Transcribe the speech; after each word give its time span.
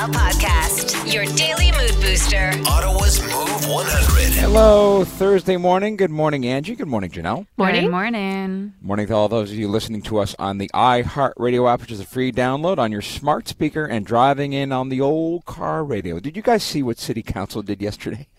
Chanel 0.00 0.14
podcast, 0.18 1.12
your 1.12 1.26
daily 1.36 1.72
mood 1.72 1.94
booster. 2.00 2.52
Ottawa's 2.66 3.20
Move 3.20 3.68
100. 3.68 4.32
Hello, 4.32 5.04
Thursday 5.04 5.58
morning. 5.58 5.98
Good 5.98 6.10
morning, 6.10 6.46
Angie. 6.46 6.74
Good 6.74 6.88
morning, 6.88 7.10
Janelle. 7.10 7.46
Morning. 7.58 7.82
Good 7.82 7.90
morning. 7.90 8.72
Morning 8.80 9.06
to 9.08 9.12
all 9.12 9.28
those 9.28 9.50
of 9.52 9.58
you 9.58 9.68
listening 9.68 10.00
to 10.02 10.16
us 10.16 10.34
on 10.38 10.56
the 10.56 10.70
iHeartRadio 10.72 11.70
app, 11.70 11.82
which 11.82 11.90
is 11.92 12.00
a 12.00 12.06
free 12.06 12.32
download 12.32 12.78
on 12.78 12.90
your 12.90 13.02
smart 13.02 13.46
speaker 13.46 13.84
and 13.84 14.06
driving 14.06 14.54
in 14.54 14.72
on 14.72 14.88
the 14.88 15.02
old 15.02 15.44
car 15.44 15.84
radio. 15.84 16.18
Did 16.18 16.34
you 16.34 16.42
guys 16.42 16.62
see 16.62 16.82
what 16.82 16.98
City 16.98 17.22
Council 17.22 17.60
did 17.62 17.82
yesterday? 17.82 18.26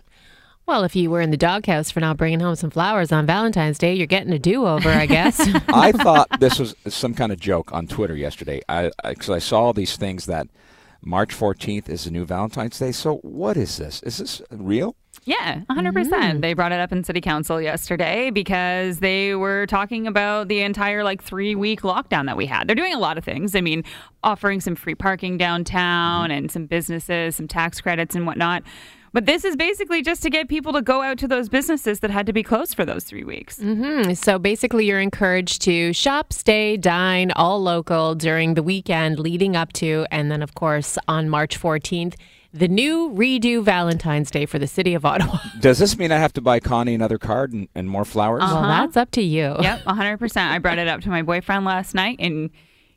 Well, 0.68 0.84
if 0.84 0.96
you 0.96 1.10
were 1.10 1.22
in 1.22 1.32
the 1.32 1.38
doghouse 1.38 1.90
for 1.92 2.00
not 2.00 2.18
bringing 2.18 2.40
home 2.40 2.56
some 2.56 2.70
flowers 2.70 3.12
on 3.12 3.26
Valentine's 3.26 3.80
Day, 3.80 3.96
you're 3.96 4.06
getting 4.08 4.32
a 4.32 4.40
do-over, 4.40 4.90
I 4.90 5.06
guess. 5.08 5.40
I 5.68 5.92
thought 6.04 6.40
this 6.40 6.60
was 6.60 6.76
some 6.88 7.14
kind 7.16 7.32
of 7.32 7.40
joke 7.40 7.74
on 7.74 7.88
Twitter 7.88 8.16
yesterday 8.16 8.62
I 8.70 8.84
because 8.84 8.94
I, 9.04 9.14
'cause 9.16 9.30
I 9.32 9.40
saw 9.40 9.62
all 9.64 9.74
these 9.74 9.98
things 9.98 10.28
that 10.28 10.48
March 11.04 11.36
14th 11.36 11.90
is 11.90 12.06
the 12.06 12.12
new 12.12 12.26
Valentine's 12.26 12.78
Day. 12.78 12.92
So 12.92 13.18
what 13.18 13.58
is 13.58 13.78
this? 13.78 14.04
Is 14.04 14.18
this 14.18 14.42
real? 14.52 14.96
Yeah, 15.24 15.62
100%. 15.70 15.94
percent 15.94 16.40
mm. 16.40 16.42
They 16.42 16.54
brought 16.54 16.72
it 16.72 16.80
up 16.80 16.92
in 16.92 17.04
city 17.04 17.22
council 17.22 17.62
yesterday 17.62 18.30
because 18.32 19.00
they 19.00 19.36
were 19.36 19.68
talking 19.68 20.08
about 20.08 20.48
the 20.48 20.62
entire 20.62 21.04
like 21.04 21.24
3-week 21.24 21.82
lockdown 21.82 22.26
that 22.26 22.38
we 22.38 22.46
had. 22.46 22.68
They're 22.68 22.76
doing 22.76 22.94
a 22.94 23.00
lot 23.00 23.18
of 23.18 23.24
things. 23.24 23.56
I 23.56 23.62
mean, 23.62 23.84
offering 24.24 24.62
some 24.62 24.76
free 24.76 24.96
parking 24.96 25.38
downtown 25.38 26.30
mm-hmm. 26.30 26.38
and 26.38 26.52
some 26.52 26.66
businesses, 26.66 27.36
some 27.36 27.48
tax 27.48 27.82
credits 27.82 28.16
and 28.16 28.26
whatnot. 28.26 28.64
But 29.14 29.26
this 29.26 29.44
is 29.44 29.56
basically 29.56 30.02
just 30.02 30.22
to 30.24 30.30
get 30.30 30.48
people 30.48 30.72
to 30.74 30.82
go 30.82 31.02
out 31.02 31.18
to 31.20 31.28
those 31.28 31.50
businesses 31.50 32.00
that 32.00 32.10
had 32.10 32.26
to 32.28 32.34
be 32.34 32.44
closed 32.44 32.76
for 32.76 32.86
those 32.86 33.04
3 33.04 33.24
weeks. 33.24 33.60
Hmm, 33.60 34.14
so 34.14 34.40
basically, 34.40 34.86
you're 34.86 35.02
encouraged 35.02 35.62
to 35.64 35.92
shop, 35.92 36.32
stay, 36.32 36.78
dine, 36.78 37.32
all 37.32 37.62
local 37.62 38.16
during 38.16 38.54
the 38.54 38.64
weekend 38.64 39.20
leading 39.20 39.56
up 39.56 39.74
to, 39.74 40.06
and 40.12 40.32
then, 40.32 40.42
of 40.42 40.56
course, 40.56 40.98
on 41.08 41.30
March 41.30 41.60
14th, 41.60 42.16
the 42.54 42.68
new 42.68 43.12
redo 43.12 43.64
Valentine's 43.64 44.30
Day 44.30 44.46
for 44.46 44.60
the 44.60 44.68
city 44.68 44.94
of 44.94 45.06
Ottawa. 45.06 45.38
Does 45.60 45.80
this 45.80 45.98
mean 45.98 46.12
I 46.12 46.18
have 46.18 46.34
to 46.34 46.42
buy 46.42 46.60
Connie 46.60 46.94
another 46.94 47.18
card 47.18 47.54
and, 47.54 47.68
and 47.76 47.90
more 47.90 48.06
flowers? 48.06 48.42
Well, 48.42 48.62
that's 48.62 48.98
up 48.98 49.12
to 49.12 49.22
you. 49.22 49.56
Yep, 49.60 49.82
100%. 49.84 50.38
I 50.38 50.60
brought 50.60 50.78
it 50.78 50.88
up 50.88 51.02
to 51.02 51.10
my 51.10 51.22
boyfriend 51.22 51.66
last 51.66 51.96
night 51.96 52.18
and 52.20 52.50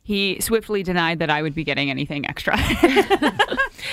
he 0.03 0.39
swiftly 0.39 0.83
denied 0.83 1.19
that 1.19 1.29
I 1.29 1.41
would 1.41 1.55
be 1.55 1.63
getting 1.63 1.89
anything 1.89 2.27
extra. 2.29 2.57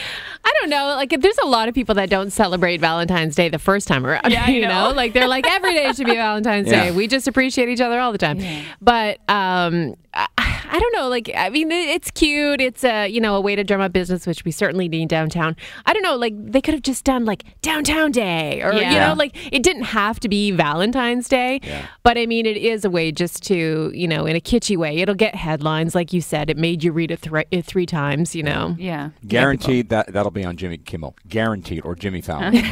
I 0.44 0.52
don't 0.60 0.70
know. 0.70 0.86
Like, 0.96 1.10
there's 1.20 1.38
a 1.38 1.46
lot 1.46 1.68
of 1.68 1.74
people 1.74 1.94
that 1.96 2.10
don't 2.10 2.30
celebrate 2.30 2.80
Valentine's 2.80 3.34
Day 3.36 3.48
the 3.48 3.58
first 3.58 3.86
time 3.88 4.04
around. 4.04 4.30
Yeah, 4.30 4.48
you 4.50 4.62
know? 4.62 4.90
know. 4.90 4.94
like 4.96 5.12
they're 5.12 5.28
like 5.28 5.46
every 5.46 5.74
day 5.74 5.92
should 5.92 6.06
be 6.06 6.14
Valentine's 6.16 6.68
Yeah. 6.70 6.84
Day. 6.86 6.90
We 6.90 7.06
just 7.06 7.28
appreciate 7.28 7.68
each 7.68 7.80
other 7.80 8.00
all 8.00 8.12
the 8.12 8.18
time. 8.18 8.40
But 8.80 9.18
um, 9.28 9.94
I, 10.14 10.26
I 10.72 10.80
don't 10.80 10.92
know. 10.94 11.08
Like, 11.08 11.30
I 11.36 11.50
mean, 11.50 11.70
it's 11.70 12.10
cute. 12.10 12.60
It's 12.62 12.82
a 12.82 13.06
you 13.06 13.20
know 13.20 13.36
a 13.36 13.40
way 13.40 13.54
to 13.54 13.62
drum 13.62 13.82
up 13.82 13.92
business, 13.92 14.26
which 14.26 14.42
we 14.44 14.50
certainly 14.50 14.88
need 14.88 15.08
downtown. 15.08 15.54
I 15.84 15.92
don't 15.92 16.02
know. 16.02 16.16
Like, 16.16 16.32
they 16.36 16.62
could 16.62 16.72
have 16.72 16.82
just 16.82 17.04
done 17.04 17.26
like 17.26 17.44
Downtown 17.60 18.10
Day, 18.10 18.62
or 18.62 18.72
you 18.72 18.80
know, 18.80 19.14
like 19.16 19.36
it 19.52 19.62
didn't 19.62 19.84
have 19.84 20.18
to 20.20 20.28
be 20.30 20.50
Valentine's 20.50 21.28
Day. 21.28 21.60
But 22.02 22.16
I 22.16 22.24
mean, 22.24 22.46
it 22.46 22.56
is 22.56 22.86
a 22.86 22.90
way 22.90 23.12
just 23.12 23.42
to 23.44 23.92
you 23.94 24.08
know, 24.08 24.24
in 24.24 24.34
a 24.34 24.40
kitschy 24.40 24.76
way, 24.76 24.96
it'll 24.98 25.14
get 25.14 25.34
headlines, 25.34 25.94
like 25.94 26.12
you 26.14 26.22
said. 26.22 26.48
It 26.48 26.56
made 26.56 26.82
you 26.82 26.92
read 26.92 27.10
it, 27.10 27.20
thr 27.20 27.40
it 27.50 27.66
three 27.66 27.86
times. 27.86 28.34
You 28.34 28.42
know. 28.42 28.74
yeah. 28.78 29.10
Guaranteed 29.26 29.90
that 29.90 30.12
that'll 30.12 30.30
be 30.30 30.44
on 30.44 30.56
Jimmy 30.56 30.78
Kimmel. 30.78 31.14
Guaranteed, 31.28 31.84
or 31.84 31.94
Jimmy 31.94 32.22
Fallon. 32.22 32.54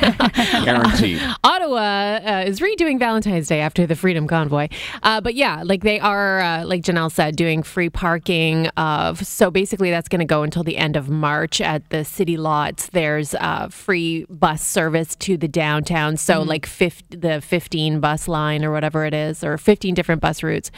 Guaranteed. 0.64 1.20
Ottawa 1.44 1.76
uh, 1.76 2.44
is 2.46 2.60
redoing 2.60 2.98
Valentine's 2.98 3.48
Day 3.48 3.60
after 3.60 3.86
the 3.86 3.94
Freedom 3.94 4.26
Convoy. 4.26 4.68
Uh, 5.02 5.20
but 5.20 5.34
yeah, 5.34 5.62
like 5.64 5.82
they 5.82 6.00
are, 6.00 6.40
uh, 6.40 6.64
like 6.64 6.82
Janelle 6.82 7.12
said, 7.12 7.36
doing 7.36 7.62
free 7.62 7.89
parking. 7.90 8.68
Of 8.76 9.26
so 9.26 9.50
basically, 9.50 9.90
that's 9.90 10.08
going 10.08 10.20
to 10.20 10.24
go 10.24 10.42
until 10.42 10.62
the 10.62 10.76
end 10.76 10.96
of 10.96 11.08
March 11.08 11.60
at 11.60 11.88
the 11.90 12.04
city 12.04 12.36
lots. 12.36 12.88
There's 12.88 13.34
uh, 13.34 13.68
free 13.68 14.26
bus 14.28 14.62
service 14.62 15.14
to 15.16 15.36
the 15.36 15.48
downtown. 15.48 16.16
So 16.16 16.42
like 16.42 16.66
fif- 16.66 17.02
the 17.10 17.40
15 17.40 18.00
bus 18.00 18.28
line 18.28 18.64
or 18.64 18.72
whatever 18.72 19.04
it 19.04 19.14
is, 19.14 19.44
or 19.44 19.58
15 19.58 19.94
different 19.94 20.20
bus 20.20 20.42
routes. 20.42 20.70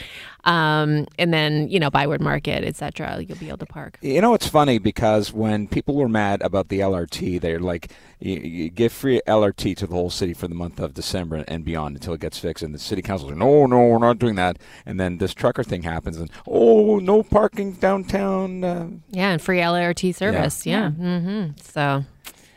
Um, 0.44 1.06
and 1.18 1.32
then 1.32 1.68
you 1.68 1.78
know 1.78 1.90
Byward 1.90 2.20
Market, 2.20 2.64
etc. 2.64 3.22
You'll 3.22 3.38
be 3.38 3.48
able 3.48 3.58
to 3.58 3.66
park. 3.66 3.98
You 4.02 4.20
know, 4.20 4.34
it's 4.34 4.48
funny 4.48 4.78
because 4.78 5.32
when 5.32 5.68
people 5.68 5.94
were 5.94 6.08
mad 6.08 6.42
about 6.42 6.68
the 6.68 6.80
LRT, 6.80 7.40
they're 7.40 7.60
like, 7.60 7.92
you, 8.18 8.36
you 8.38 8.68
give 8.70 8.92
free 8.92 9.20
LRT 9.26 9.76
to 9.76 9.86
the 9.86 9.94
whole 9.94 10.10
city 10.10 10.34
for 10.34 10.48
the 10.48 10.54
month 10.54 10.80
of 10.80 10.94
December 10.94 11.44
and 11.46 11.64
beyond 11.64 11.94
until 11.96 12.14
it 12.14 12.20
gets 12.20 12.38
fixed. 12.38 12.62
And 12.64 12.74
the 12.74 12.78
city 12.80 13.02
council's 13.02 13.30
like, 13.30 13.38
no, 13.38 13.66
no, 13.66 13.86
we're 13.86 13.98
not 13.98 14.18
doing 14.18 14.34
that. 14.34 14.58
And 14.84 14.98
then 14.98 15.18
this 15.18 15.32
trucker 15.32 15.62
thing 15.62 15.82
happens, 15.82 16.16
and 16.16 16.28
oh, 16.48 16.98
no 16.98 17.22
parking 17.22 17.72
downtown. 17.74 18.64
Uh, 18.64 18.88
Yeah, 19.10 19.30
and 19.30 19.40
free 19.40 19.58
LRT 19.58 20.14
service. 20.14 20.66
Yeah. 20.66 20.90
hmm 20.90 21.50
So 21.62 22.04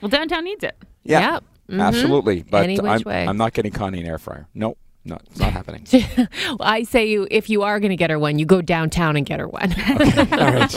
Well, 0.02 0.10
downtown 0.10 0.44
needs 0.44 0.64
it. 0.64 0.76
yeah, 1.04 1.34
Yep. 1.34 1.44
Mhm. 1.72 1.82
absolutely. 1.82 2.44
But 2.44 2.64
Any 2.64 2.80
which 2.80 2.86
I'm, 2.92 3.02
way. 3.02 3.28
I'm 3.28 3.38
not 3.38 3.54
getting 3.54 3.72
Connie 3.72 4.00
an 4.02 4.06
air 4.08 4.18
fryer. 4.20 4.48
Nope, 4.54 4.78
no, 5.06 5.18
it's 5.24 5.40
not 5.40 5.54
happening. 5.54 5.86
I 6.60 6.82
say 6.84 7.08
you 7.08 7.28
if 7.30 7.48
you 7.50 7.62
are 7.62 7.80
going 7.80 7.92
to 7.92 7.96
get 7.96 8.10
her 8.10 8.18
one, 8.18 8.40
you 8.40 8.46
go 8.46 8.62
downtown 8.62 9.16
and 9.16 9.26
get 9.26 9.40
her 9.40 9.48
one. 9.48 9.72
All 10.32 10.52
right. 10.52 10.74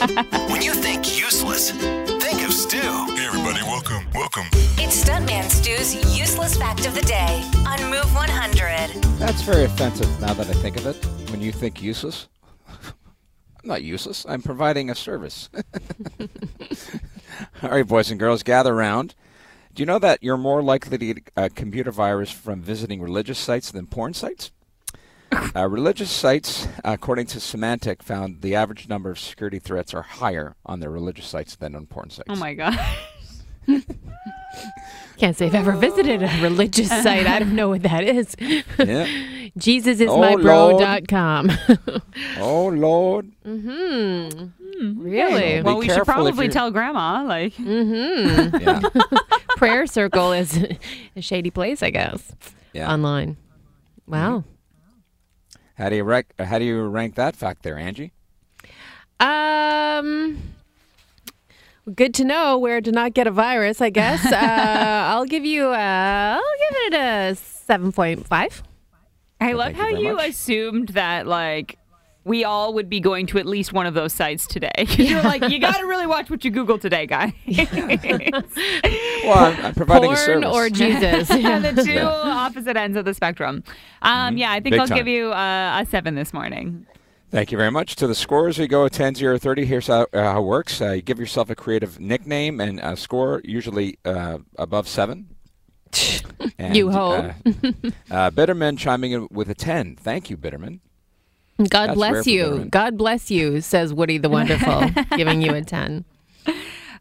When 0.51 0.61
you 0.61 0.73
think 0.73 1.17
useless, 1.19 1.71
think 1.71 2.45
of 2.47 2.53
Stu. 2.53 2.77
Hey 2.77 3.25
everybody, 3.25 3.61
welcome, 3.63 4.05
welcome. 4.13 4.45
It's 4.77 5.03
Stuntman 5.03 5.49
Stu's 5.49 5.95
useless 6.17 6.55
fact 6.55 6.85
of 6.85 6.93
the 6.93 7.01
day 7.01 7.43
on 7.67 7.81
Move 7.89 8.13
100. 8.15 9.01
That's 9.17 9.41
very 9.41 9.63
offensive 9.63 10.07
now 10.21 10.33
that 10.35 10.47
I 10.47 10.53
think 10.53 10.77
of 10.77 10.85
it. 10.85 10.95
When 11.31 11.41
you 11.41 11.51
think 11.51 11.81
useless, 11.81 12.27
I'm 12.67 12.77
not 13.63 13.81
useless. 13.81 14.27
I'm 14.29 14.43
providing 14.43 14.91
a 14.91 14.95
service. 14.95 15.49
All 17.63 17.69
right, 17.69 17.87
boys 17.87 18.11
and 18.11 18.19
girls, 18.19 18.43
gather 18.43 18.75
round. 18.75 19.15
Do 19.79 19.83
you 19.83 19.85
know 19.85 19.99
that 19.99 20.21
you're 20.21 20.35
more 20.35 20.61
likely 20.61 20.97
to 20.97 21.05
get 21.13 21.31
a 21.37 21.49
computer 21.49 21.89
virus 21.89 22.29
from 22.29 22.61
visiting 22.61 23.01
religious 23.01 23.39
sites 23.39 23.71
than 23.71 23.87
porn 23.87 24.13
sites? 24.13 24.51
Uh, 25.31 25.69
religious 25.69 26.11
sites, 26.11 26.67
according 26.83 27.27
to 27.27 27.37
Symantec, 27.37 28.03
found 28.03 28.41
the 28.41 28.55
average 28.55 28.89
number 28.89 29.09
of 29.09 29.17
security 29.17 29.57
threats 29.57 29.93
are 29.93 30.01
higher 30.01 30.57
on 30.65 30.81
their 30.81 30.89
religious 30.89 31.27
sites 31.27 31.55
than 31.55 31.75
on 31.75 31.85
porn 31.85 32.09
sites. 32.09 32.27
Oh 32.27 32.35
my 32.35 32.55
god. 32.55 32.77
Can't 35.17 35.35
say 35.35 35.47
I've 35.47 35.55
ever 35.55 35.73
visited 35.73 36.23
a 36.23 36.29
religious 36.41 36.87
site. 37.03 37.27
I 37.27 37.39
don't 37.39 37.55
know 37.55 37.67
what 37.69 37.83
that 37.83 38.03
is. 38.03 38.35
Yeah. 38.39 39.05
JesusIsMyBro.com. 39.57 41.51
Oh 42.39 42.67
Lord. 42.67 43.31
Hmm. 43.43 44.29
really? 45.01 45.61
well, 45.61 45.77
we 45.79 45.85
should 45.85 45.95
careful 45.95 46.01
if 46.01 46.05
probably 46.05 46.45
you're- 46.45 46.53
tell 46.53 46.71
grandma 46.71 47.23
like 47.23 47.53
Hmm. 47.55 48.55
Yeah. 48.59 48.81
Prayer 49.57 49.85
Circle 49.87 50.31
is 50.33 50.57
a 51.15 51.21
shady 51.21 51.49
place, 51.49 51.81
I 51.83 51.89
guess. 51.89 52.33
Yeah. 52.73 52.91
Online. 52.91 53.37
Wow. 54.07 54.43
How 55.75 55.89
do 55.89 55.95
you 55.95 56.03
rank? 56.03 56.27
How 56.39 56.59
do 56.59 56.65
you 56.65 56.83
rank 56.87 57.15
that 57.15 57.35
fact 57.35 57.63
there, 57.63 57.77
Angie? 57.77 58.11
Um. 59.19 60.37
Good 61.95 62.13
to 62.15 62.23
know 62.23 62.57
where 62.57 62.81
to 62.81 62.91
not 62.91 63.13
get 63.13 63.27
a 63.27 63.31
virus, 63.31 63.81
I 63.81 63.89
guess. 63.89 64.25
uh, 64.31 64.35
I'll 64.35 65.25
give 65.25 65.45
you. 65.45 65.67
Uh, 65.69 66.39
I'll 66.39 66.41
give 66.41 66.93
it 66.93 66.93
a 66.95 67.35
seven 67.35 67.91
point 67.91 68.27
five. 68.27 68.63
I 69.41 69.53
love 69.53 69.73
thank 69.75 69.99
you 69.99 70.07
how 70.07 70.23
you 70.23 70.29
assumed 70.29 70.89
that 70.89 71.25
like 71.25 71.77
we 72.25 72.43
all 72.43 72.73
would 72.73 72.89
be 72.89 72.99
going 72.99 73.25
to 73.27 73.37
at 73.39 73.45
least 73.45 73.71
one 73.73 73.85
of 73.85 73.93
those 73.93 74.13
sites 74.13 74.45
today. 74.45 74.69
You're 74.89 75.23
like, 75.23 75.49
you 75.49 75.57
got 75.59 75.77
to 75.77 75.85
really 75.85 76.05
watch 76.15 76.29
what 76.29 76.43
you 76.43 76.51
Google 76.51 76.77
today, 76.77 77.05
guy. 77.07 77.33
Well, 79.23 79.37
I'm, 79.37 79.65
I'm 79.65 79.73
providing 79.73 80.11
a 80.11 80.17
service. 80.17 80.49
or 80.53 80.69
Jesus? 80.69 81.27
the 81.29 81.83
two 81.85 81.99
opposite 82.01 82.75
ends 82.77 82.97
of 82.97 83.05
the 83.05 83.13
spectrum. 83.13 83.63
Um, 84.01 84.37
Yeah, 84.37 84.51
I 84.51 84.55
think 84.59 84.73
Big 84.73 84.79
I'll 84.81 84.87
time. 84.87 84.97
give 84.97 85.07
you 85.07 85.31
uh, 85.31 85.79
a 85.81 85.85
seven 85.89 86.15
this 86.15 86.33
morning. 86.33 86.85
Thank 87.31 87.51
you 87.51 87.57
very 87.59 87.69
much. 87.69 87.95
To 87.97 88.07
the 88.07 88.15
scores, 88.15 88.57
we 88.57 88.67
go 88.67 88.87
10 88.87 89.13
0 89.15 89.37
30. 89.37 89.65
Here's 89.65 89.87
how, 89.87 90.07
uh, 90.13 90.23
how 90.23 90.41
it 90.41 90.45
works 90.45 90.81
uh, 90.81 90.91
you 90.93 91.01
give 91.03 91.19
yourself 91.19 91.49
a 91.51 91.55
creative 91.55 91.99
nickname 91.99 92.59
and 92.59 92.79
a 92.79 92.97
score, 92.97 93.41
usually 93.43 93.99
uh, 94.05 94.39
above 94.57 94.87
seven. 94.87 95.35
And, 96.57 96.75
You 96.75 96.89
hope. 96.89 97.25
Uh, 97.25 97.51
uh, 98.09 98.31
Bitterman 98.31 98.77
chiming 98.77 99.11
in 99.11 99.27
with 99.29 99.49
a 99.49 99.53
10. 99.53 99.97
Thank 99.97 100.29
you, 100.29 100.37
Bitterman. 100.37 100.79
God 101.57 101.89
That's 101.89 101.95
bless 101.95 102.27
you. 102.27 102.43
Bitterman. 102.45 102.69
God 102.69 102.97
bless 102.97 103.29
you, 103.29 103.59
says 103.59 103.93
Woody 103.93 104.17
the 104.17 104.29
Wonderful, 104.29 104.89
giving 105.17 105.41
you 105.41 105.53
a 105.53 105.61
10. 105.61 106.05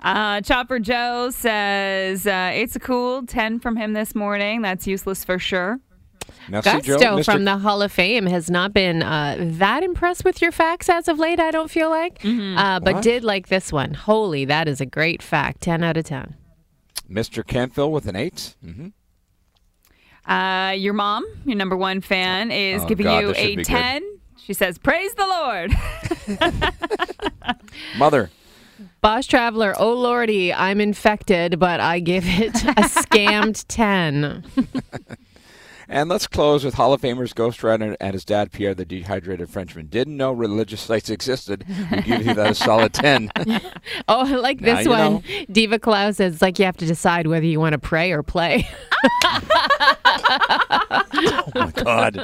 Uh, 0.01 0.41
Chopper 0.41 0.81
Joe 0.81 1.31
says 1.31 2.27
uh, 2.27 2.51
it's 2.53 2.75
a 2.75 2.81
cool 2.81 3.27
10 3.27 3.61
from 3.61 3.77
him 3.77 3.93
this 3.93 4.15
morning. 4.15 4.63
That's 4.63 4.87
useless 4.87 5.25
for 5.25 5.39
sure. 5.39 5.79
Merci, 6.49 6.81
Joe. 6.81 6.99
Gusto 6.99 7.19
Mr. 7.19 7.25
from 7.25 7.45
the 7.45 7.59
Hall 7.59 7.83
of 7.83 7.93
Fame 7.93 8.27
has 8.27 8.51
not 8.51 8.73
been 8.73 9.03
uh, 9.03 9.37
that 9.39 9.83
impressed 9.83 10.25
with 10.25 10.41
your 10.41 10.51
facts 10.53 10.89
as 10.89 11.07
of 11.09 11.19
late, 11.19 11.39
I 11.41 11.51
don't 11.51 11.71
feel 11.71 11.91
like, 11.91 12.21
uh, 12.25 12.81
but 12.81 12.95
What? 12.95 13.03
did 13.03 13.23
like 13.25 13.49
this 13.49 13.71
one. 13.73 13.95
Holy, 13.95 14.45
that 14.47 14.67
is 14.69 14.81
a 14.81 14.87
great 14.87 15.23
fact. 15.23 15.61
10 15.61 15.83
out 15.85 15.97
of 15.97 16.05
10. 16.05 16.35
Mr. 17.11 17.43
Campville 17.45 17.91
with 17.91 18.07
an 18.07 18.17
8. 18.17 18.55
hmm 18.65 18.89
Uh, 20.31 20.71
your 20.77 20.93
mom, 20.95 21.25
your 21.45 21.57
number 21.57 21.77
one 21.77 22.01
fan, 22.01 22.51
is 22.51 22.83
Oh, 22.83 22.87
giving 22.87 23.05
God, 23.05 23.21
you 23.21 23.31
a 23.35 23.47
be 23.57 23.57
good. 23.57 23.67
10. 23.67 24.03
She 24.39 24.55
says, 24.55 24.79
Praise 24.79 25.13
the 25.15 25.27
Lord. 25.27 25.73
Mother, 27.99 28.31
Boss 29.01 29.27
Traveler, 29.27 29.75
oh 29.79 29.93
lordy, 29.93 30.53
I'm 30.53 30.81
infected, 30.81 31.59
but 31.59 31.81
I 31.81 32.01
give 32.01 32.25
it 32.27 32.55
a 32.65 32.83
scammed 32.89 33.65
10. 33.69 34.45
And 35.91 36.11
let's 36.11 36.27
close 36.27 36.65
with 36.65 36.75
Hall 36.75 36.93
of 36.93 37.01
Famers 37.01 37.35
Ghost 37.35 37.63
Rider 37.63 37.97
and 37.99 38.13
his 38.13 38.23
dad, 38.25 38.53
Pierre, 38.53 38.75
the 38.75 38.85
dehydrated 38.85 39.49
Frenchman. 39.49 39.87
Didn't 39.87 40.19
know 40.19 40.33
religious 40.33 40.83
sites 40.83 41.09
existed. 41.09 41.65
We 41.91 42.03
give 42.03 42.27
you 42.27 42.35
that 42.35 42.51
a 42.51 42.55
solid 42.55 42.93
10. 43.03 43.31
Oh, 44.07 44.21
I 44.27 44.35
like 44.37 44.61
Now 44.61 44.77
this 44.77 44.85
you 44.85 44.91
one. 44.91 45.13
know. 45.15 45.23
Diva 45.51 45.79
Klaus 45.79 46.19
says 46.19 46.35
it's 46.35 46.43
like 46.43 46.59
you 46.59 46.67
have 46.67 46.77
to 46.77 46.87
decide 46.87 47.27
whether 47.27 47.47
you 47.47 47.59
want 47.59 47.73
to 47.73 47.79
pray 47.79 48.13
or 48.13 48.23
play. 48.23 48.69
oh, 49.03 49.41
my 51.55 51.71
God. 51.75 52.15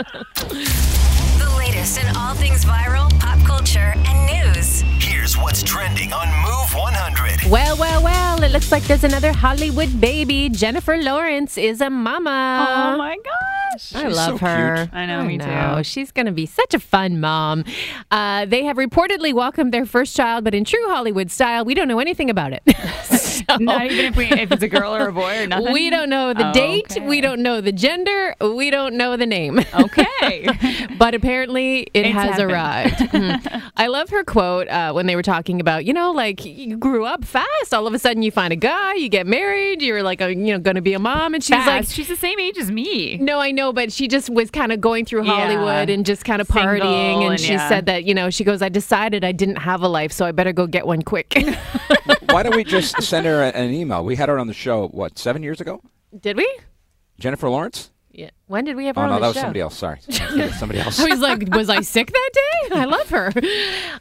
The 0.51 1.55
latest 1.57 2.03
in 2.03 2.17
all 2.17 2.35
things 2.35 2.67
viral, 2.67 3.19
pop 3.19 3.39
culture, 3.47 3.95
and 3.97 4.55
news. 4.55 4.83
Here's 5.25 5.39
what's 5.39 5.63
trending 5.63 6.13
on 6.13 6.29
Move 6.43 6.75
100. 6.75 7.51
Well, 7.51 7.79
well, 7.79 8.03
well, 8.03 8.43
it 8.43 8.51
looks 8.51 8.71
like 8.71 8.83
there's 8.83 9.05
another 9.05 9.33
Hollywood 9.33 9.99
baby. 9.99 10.51
Jennifer 10.51 10.99
Lawrence 10.99 11.57
is 11.57 11.81
a 11.81 11.89
mama. 11.89 12.67
Oh 12.69 12.99
my 12.99 13.17
gosh. 13.17 13.95
I 13.95 14.09
She's 14.09 14.17
love 14.17 14.39
so 14.39 14.47
her. 14.47 14.77
cute. 14.77 14.91
I 14.93 15.07
know, 15.07 15.25
me 15.25 15.39
know. 15.39 15.77
too. 15.79 15.85
She's 15.85 16.13
going 16.13 16.27
to 16.27 16.33
be 16.33 16.45
such 16.45 16.75
a 16.75 16.79
fun 16.79 17.21
mom. 17.21 17.65
Uh, 18.11 18.45
they 18.45 18.65
have 18.65 18.77
reportedly 18.77 19.33
welcomed 19.33 19.73
their 19.73 19.87
first 19.87 20.15
child, 20.15 20.45
but 20.45 20.55
in 20.55 20.63
true 20.63 20.87
Hollywood 20.89 21.31
style, 21.31 21.65
we 21.65 21.73
don't 21.73 21.89
know 21.89 22.01
anything 22.01 22.29
about 22.29 22.53
it. 22.53 22.63
Not 23.61 23.87
even 23.87 24.05
if 24.07 24.17
we 24.17 24.27
if 24.27 24.53
it's 24.53 24.63
a 24.63 24.69
girl 24.69 24.95
or 24.95 25.09
a 25.09 25.13
boy 25.13 25.43
or 25.43 25.47
nothing. 25.47 25.73
we 25.73 25.91
don't 25.91 26.09
know 26.09 26.33
the 26.35 26.51
date. 26.53 26.93
Okay. 26.97 27.07
We 27.07 27.21
don't 27.21 27.41
know 27.43 27.61
the 27.61 27.73
gender. 27.73 28.35
We 28.41 28.71
don't 28.71 28.95
know 28.97 29.17
the 29.17 29.27
name. 29.27 29.61
Okay. 29.75 30.49
but 30.99 31.15
apparently 31.15 31.81
it 31.95 32.07
It's 32.07 32.15
has 32.15 32.31
happened. 32.33 32.51
arrived. 32.53 32.95
Mhm. 32.97 33.63
I 33.77 33.87
love 33.89 34.09
her 34.11 34.25
quote 34.25 34.69
uh, 34.69 34.93
when 34.93 35.07
they 35.07 35.17
were 35.17 35.23
talking 35.23 35.61
about, 35.61 35.85
you 35.85 35.93
know, 35.93 36.13
like 36.13 36.45
you 36.45 36.77
grew 36.77 37.05
up 37.05 37.25
fast. 37.25 37.73
All 37.73 37.87
of 37.87 37.95
a 37.95 37.99
sudden, 37.99 38.23
you 38.23 38.31
find 38.31 38.53
a 38.53 38.57
guy, 38.57 38.95
you 38.95 39.09
get 39.09 39.27
married, 39.27 39.83
you're 39.83 40.03
like, 40.03 40.21
a, 40.21 40.31
you 40.35 40.53
know, 40.53 40.59
going 40.59 40.77
to 40.77 40.83
be 40.83 40.95
a 40.95 40.99
mom, 40.99 41.35
and 41.35 41.43
she's 41.43 41.57
Fast. 41.57 41.67
like. 41.69 41.87
she's 41.89 42.09
the 42.09 42.17
same 42.17 42.39
age 42.39 42.57
as 42.59 42.71
me. 42.71 43.17
No, 43.19 43.41
I 43.41 43.51
know, 43.51 43.73
but 43.73 43.93
she 43.93 44.07
just 44.09 44.31
was 44.31 44.51
kind 44.51 44.71
of 44.73 44.81
going 44.81 45.05
through 45.05 45.25
Yeah. 45.25 45.35
Hollywood 45.35 45.91
and 45.91 46.07
just 46.07 46.25
kind 46.25 46.41
of 46.41 46.47
Single 46.47 46.65
partying. 46.75 47.23
And, 47.23 47.33
and 47.33 47.41
she 47.41 47.53
yeah. 47.55 47.69
said 47.69 47.87
that, 47.87 48.05
you 48.05 48.15
know, 48.15 48.31
she 48.31 48.45
goes, 48.45 48.63
I 48.63 48.69
decided 48.69 49.25
I 49.25 49.33
didn't 49.33 49.57
have 49.57 49.83
a 49.83 49.89
life, 49.89 50.13
so 50.13 50.25
I 50.25 50.33
better 50.33 50.53
go 50.53 50.67
get 50.67 50.87
one 50.87 51.03
quick. 51.03 51.35
Why 52.29 52.43
don't 52.43 52.57
we 52.57 52.65
just 52.65 53.03
send 53.03 53.27
her 53.27 53.43
an 53.43 53.71
email? 53.71 54.05
We 54.05 54.17
had 54.17 54.29
her 54.29 54.39
on 54.39 54.47
the 54.47 54.55
show, 54.55 54.89
what, 54.89 55.19
seven 55.19 55.43
years 55.43 55.61
ago? 55.61 55.81
Did 56.19 56.37
we? 56.37 56.59
Jennifer 57.19 57.49
Lawrence? 57.49 57.91
Yeah. 58.11 58.31
When 58.47 58.65
did 58.65 58.77
we 58.77 58.85
have 58.87 58.97
her 58.97 59.03
Oh, 59.03 59.05
on 59.07 59.11
no, 59.11 59.15
the 59.17 59.21
that 59.23 59.27
was 59.29 59.35
show? 59.37 59.41
somebody 59.41 59.61
else. 59.61 59.77
Sorry. 59.79 59.99
somebody 60.59 60.79
else. 60.81 61.01
I 61.01 61.07
was 61.09 61.21
like, 61.29 61.49
was 61.55 61.71
I 61.71 61.81
sick 61.81 62.13
that 62.13 62.31
day? 62.35 62.77
I 62.77 62.85
love 62.97 63.09
her. 63.09 63.33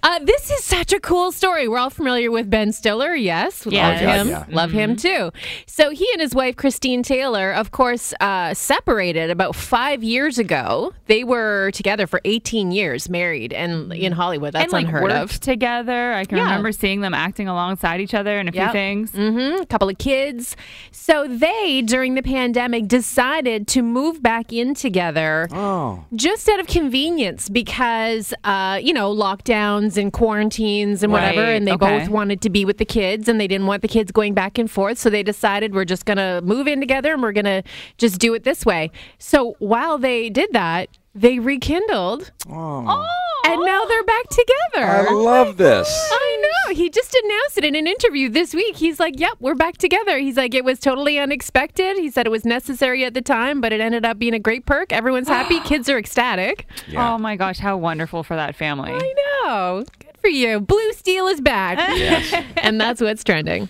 Uh, 0.04 0.20
this 0.20 0.52
is 0.52 0.64
such 0.66 0.92
a 0.92 1.00
cool 1.00 1.32
story. 1.32 1.70
We're 1.70 1.78
all 1.78 1.90
familiar 1.90 2.30
with 2.30 2.50
Ben 2.50 2.74
Stiller. 2.74 3.16
Yes. 3.16 3.66
Yes. 3.66 4.02
Love 4.02 4.10
Oh, 4.10 4.20
him. 4.20 4.28
yeah. 4.28 4.46
Love 4.50 4.72
him 4.72 4.96
too. 4.98 5.32
So 5.66 5.92
he 5.92 6.06
and 6.12 6.22
his 6.22 6.36
wife, 6.36 6.58
Christine 6.58 7.04
Taylor, 7.04 7.54
of 7.54 7.72
course, 7.72 8.14
uh, 8.20 8.54
separated 8.54 9.30
about 9.30 9.56
five 9.56 10.04
years 10.04 10.38
ago. 10.38 10.92
They 11.08 11.24
were 11.24 11.72
together 11.72 12.06
for 12.06 12.20
18 12.26 12.72
years, 12.74 13.08
married, 13.08 13.54
and 13.54 13.94
in 13.94 14.12
Hollywood. 14.12 14.52
That's 14.54 14.66
and 14.66 14.74
like 14.74 14.86
unheard 14.88 15.04
worked 15.04 15.16
of. 15.16 15.40
together. 15.40 16.12
I 16.12 16.26
can 16.26 16.38
Yeah. 16.38 16.44
remember 16.44 16.74
seeing 16.74 17.00
them 17.00 17.14
acting 17.14 17.48
alongside 17.48 18.02
each 18.02 18.14
other 18.14 18.38
in 18.40 18.50
a 18.50 18.52
few 18.52 18.60
Yep. 18.62 18.72
things. 18.74 19.12
hmm 19.12 19.62
a 19.62 19.66
couple 19.68 19.88
of 19.88 19.98
kids. 19.98 20.58
So 20.92 21.28
they, 21.30 21.82
during 21.82 22.16
the 22.16 22.22
pandemic, 22.24 22.88
decided 22.90 23.68
to 23.70 23.82
move 23.82 24.22
back 24.22 24.33
in 24.52 24.74
together. 24.74 25.48
Oh. 25.52 26.04
just 26.16 26.50
out 26.50 26.60
of 26.60 26.68
convenience 26.68 27.50
because 27.50 28.34
uh, 28.44 28.80
you 28.82 28.94
know 28.94 29.14
lockdowns 29.14 29.98
and 29.98 30.12
quarantines 30.12 31.04
and 31.04 31.12
whatever 31.12 31.42
Right, 31.42 31.50
and 31.56 31.68
they 31.68 31.74
okay. 31.74 32.00
both 32.00 32.10
wanted 32.10 32.42
to 32.42 32.50
be 32.50 32.66
with 32.66 32.78
the 32.78 32.86
kids 32.86 33.28
and 33.28 33.40
they 33.40 33.48
didn't 33.48 33.68
want 33.68 33.82
the 33.82 33.88
kids 33.88 34.12
going 34.12 34.34
back 34.34 34.58
and 34.58 34.70
forth 34.70 34.98
so 34.98 35.10
they 35.10 35.24
decided 35.24 35.74
we're 35.74 35.86
just 35.86 36.06
going 36.06 36.18
to 36.18 36.42
move 36.44 36.68
in 36.68 36.80
together 36.80 37.14
and 37.14 37.22
we're 37.22 37.32
going 37.32 37.46
to 37.46 37.64
just 37.98 38.20
do 38.20 38.34
it 38.34 38.44
this 38.44 38.66
way 38.66 38.90
so 39.20 39.56
while 39.60 39.98
they 39.98 40.30
did 40.30 40.52
that 40.54 40.90
they 41.16 41.40
rekindled 41.40 42.32
Oh. 42.50 43.08
and 43.46 43.62
now 43.62 43.82
oh. 43.84 43.88
they're 43.88 44.04
back 44.04 44.28
together 44.30 45.10
I 45.10 45.14
love 45.14 45.58
this. 45.58 46.10
I 46.12 46.38
know. 46.42 46.74
He 46.76 46.90
just 46.90 47.14
announced 47.14 47.58
it 47.58 47.66
in 47.66 47.76
an 47.76 47.86
interview 47.88 48.30
this 48.30 48.54
week. 48.56 48.76
He's 48.78 49.00
like, 49.00 49.20
"Yep, 49.20 49.34
we're 49.40 49.54
back 49.54 49.78
together." 49.78 50.18
He's 50.18 50.38
like, 50.38 50.56
"It 50.56 50.64
was 50.66 50.80
totally 50.80 51.20
unexpected." 51.20 51.98
He 51.98 52.10
said 52.10 52.26
it 52.26 52.30
was 52.32 52.46
necessary 52.46 53.04
at 53.06 53.14
the 53.14 53.22
time, 53.22 53.62
but 53.62 53.72
it 53.72 53.80
ended 53.82 54.06
up 54.06 54.18
being 54.18 54.34
a 54.34 54.40
great 54.40 54.66
perk. 54.66 54.92
Everyone's 54.92 55.28
happy. 55.28 55.60
Kids 55.66 55.88
are 55.90 56.00
ecstatic. 56.00 56.66
Yeah. 56.88 57.14
Oh 57.14 57.18
my 57.20 57.36
gosh, 57.36 57.60
how 57.60 57.78
wonderful 57.78 58.24
for 58.24 58.36
that 58.36 58.56
family. 58.56 58.92
I 58.94 59.14
know. 59.46 59.84
Good 60.00 60.18
for 60.20 60.30
you. 60.30 60.60
Blue 60.62 60.92
Steel 60.94 61.28
is 61.28 61.42
back. 61.42 61.78
Yes. 61.98 62.34
and 62.58 62.82
that's 62.82 63.02
what's 63.02 63.24
trending. 63.24 63.70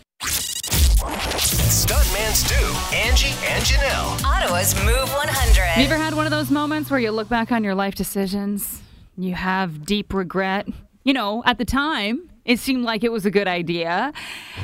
Stuntman 3.34 3.42
Stu, 3.42 3.46
Angie, 3.46 3.48
and 3.48 3.64
Janelle. 3.64 4.24
Ottawa's 4.26 4.76
Move 4.84 5.10
100. 5.14 5.56
Have 5.62 5.78
you 5.80 5.86
ever 5.86 5.98
had 5.98 6.14
one 6.16 6.26
of 6.26 6.32
those 6.32 6.52
moments 6.52 6.90
where 6.92 7.00
you 7.00 7.12
look 7.12 7.30
back 7.30 7.52
on 7.52 7.64
your 7.64 7.76
life 7.76 7.96
decisions, 7.96 8.82
you 9.18 9.34
have 9.36 9.86
deep 9.86 10.14
regret? 10.14 10.68
You 11.04 11.14
know, 11.14 11.44
at 11.46 11.58
the 11.58 11.66
time, 11.66 12.30
it 12.46 12.60
seemed 12.60 12.84
like 12.84 13.04
it 13.04 13.12
was 13.12 13.26
a 13.26 13.32
good 13.32 13.48
idea, 13.48 14.12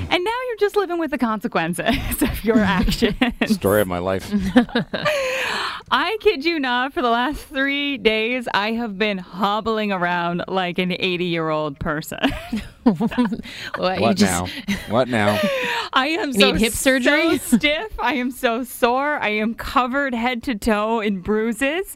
and 0.10 0.24
now 0.24 0.32
you're 0.48 0.58
just 0.60 0.76
living 0.76 1.00
with 1.00 1.12
the 1.12 1.18
consequences 1.18 1.96
of 2.22 2.44
your 2.44 2.60
actions. 2.60 3.16
Story 3.48 3.82
of 3.82 3.88
my 3.88 4.00
life. 4.00 4.32
I 5.92 6.18
kid 6.22 6.46
you 6.46 6.60
not, 6.60 6.94
for 6.94 7.02
the 7.02 7.10
last 7.10 7.42
three 7.46 7.98
days, 7.98 8.48
I 8.54 8.74
have 8.74 8.98
been 8.98 9.18
hobbling 9.18 9.92
around 9.92 10.44
like 10.48 10.78
an 10.78 10.92
80 11.00 11.26
year 11.26 11.50
old 11.50 11.80
person. 11.80 12.20
Well, 12.86 13.96
you 13.96 14.02
What 14.02 14.18
just- 14.18 14.32
now? 14.32 14.48
What 14.90 15.08
now? 15.10 15.40
I 15.94 16.08
am 16.08 16.34
so 16.34 16.54
hip 16.54 16.74
surgery? 16.74 17.38
so 17.38 17.58
stiff. 17.58 17.94
I 18.00 18.16
am 18.16 18.32
so 18.32 18.64
sore. 18.64 19.20
I 19.20 19.30
am 19.30 19.54
covered 19.54 20.16
head 20.16 20.42
to 20.44 20.56
toe 20.56 21.00
in 21.00 21.20
bruises. 21.22 21.96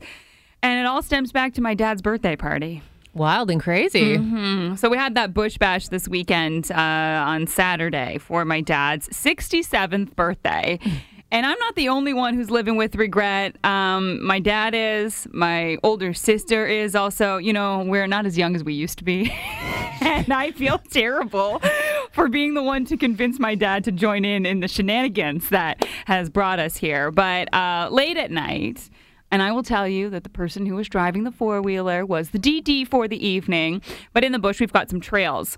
And 0.62 0.80
it 0.80 0.86
all 0.86 1.02
stems 1.02 1.32
back 1.32 1.54
to 1.56 1.62
my 1.62 1.74
dad's 1.74 2.04
birthday 2.04 2.36
party. 2.36 2.84
Wild 3.16 3.50
and 3.50 3.60
crazy. 3.62 4.18
So 4.78 4.88
we 4.90 4.98
had 4.98 5.16
that 5.16 5.34
bush 5.34 5.58
bash 5.58 5.88
this 5.88 6.08
weekend 6.08 6.72
uh, 6.72 6.76
on 6.76 7.48
Saturday 7.48 8.20
for 8.20 8.46
my 8.46 8.62
dad's 8.62 9.08
67th 9.10 10.16
birthday. 10.16 10.80
And 11.34 11.48
I'm 11.48 11.58
not 11.58 11.74
the 11.74 11.90
only 11.90 12.14
one 12.14 12.36
who's 12.36 12.52
living 12.52 12.76
with 12.76 12.94
regret. 12.94 13.58
Um, 13.66 14.24
my 14.24 14.40
dad 14.40 14.76
is, 14.76 15.28
my 15.32 15.80
older 15.82 16.14
sister 16.14 16.68
is 16.68 16.94
also. 16.94 17.38
You 17.38 17.54
know, 17.54 17.84
we're 17.84 18.06
not 18.06 18.28
as 18.28 18.38
young 18.38 18.56
as 18.56 18.64
we 18.64 18.76
used 18.76 19.00
to 19.00 19.04
be. 19.04 19.32
and 20.02 20.32
I 20.32 20.52
feel 20.52 20.78
terrible 20.78 21.60
for 22.12 22.30
being 22.30 22.54
the 22.54 22.62
one 22.62 22.86
to 22.86 22.98
convince 22.98 23.40
my 23.40 23.56
dad 23.56 23.84
to 23.86 23.92
join 23.92 24.26
in 24.26 24.46
in 24.46 24.60
the 24.60 24.68
shenanigans 24.68 25.50
that 25.50 25.84
has 26.06 26.30
brought 26.30 26.60
us 26.60 26.78
here. 26.78 27.10
But 27.10 27.52
uh, 27.52 27.90
late 27.92 28.18
at 28.18 28.30
night, 28.30 28.92
and 29.32 29.42
I 29.42 29.54
will 29.54 29.64
tell 29.64 29.88
you 29.88 30.12
that 30.12 30.24
the 30.24 30.30
person 30.30 30.68
who 30.68 30.76
was 30.76 30.88
driving 30.88 31.24
the 31.24 31.32
four 31.32 31.64
wheeler 31.64 32.06
was 32.06 32.30
the 32.30 32.38
DD 32.38 32.88
for 32.88 33.08
the 33.08 33.28
evening. 33.28 33.82
But 34.14 34.24
in 34.24 34.34
the 34.34 34.40
bush, 34.40 34.60
we've 34.60 34.72
got 34.72 34.92
some 34.92 35.02
trails. 35.02 35.58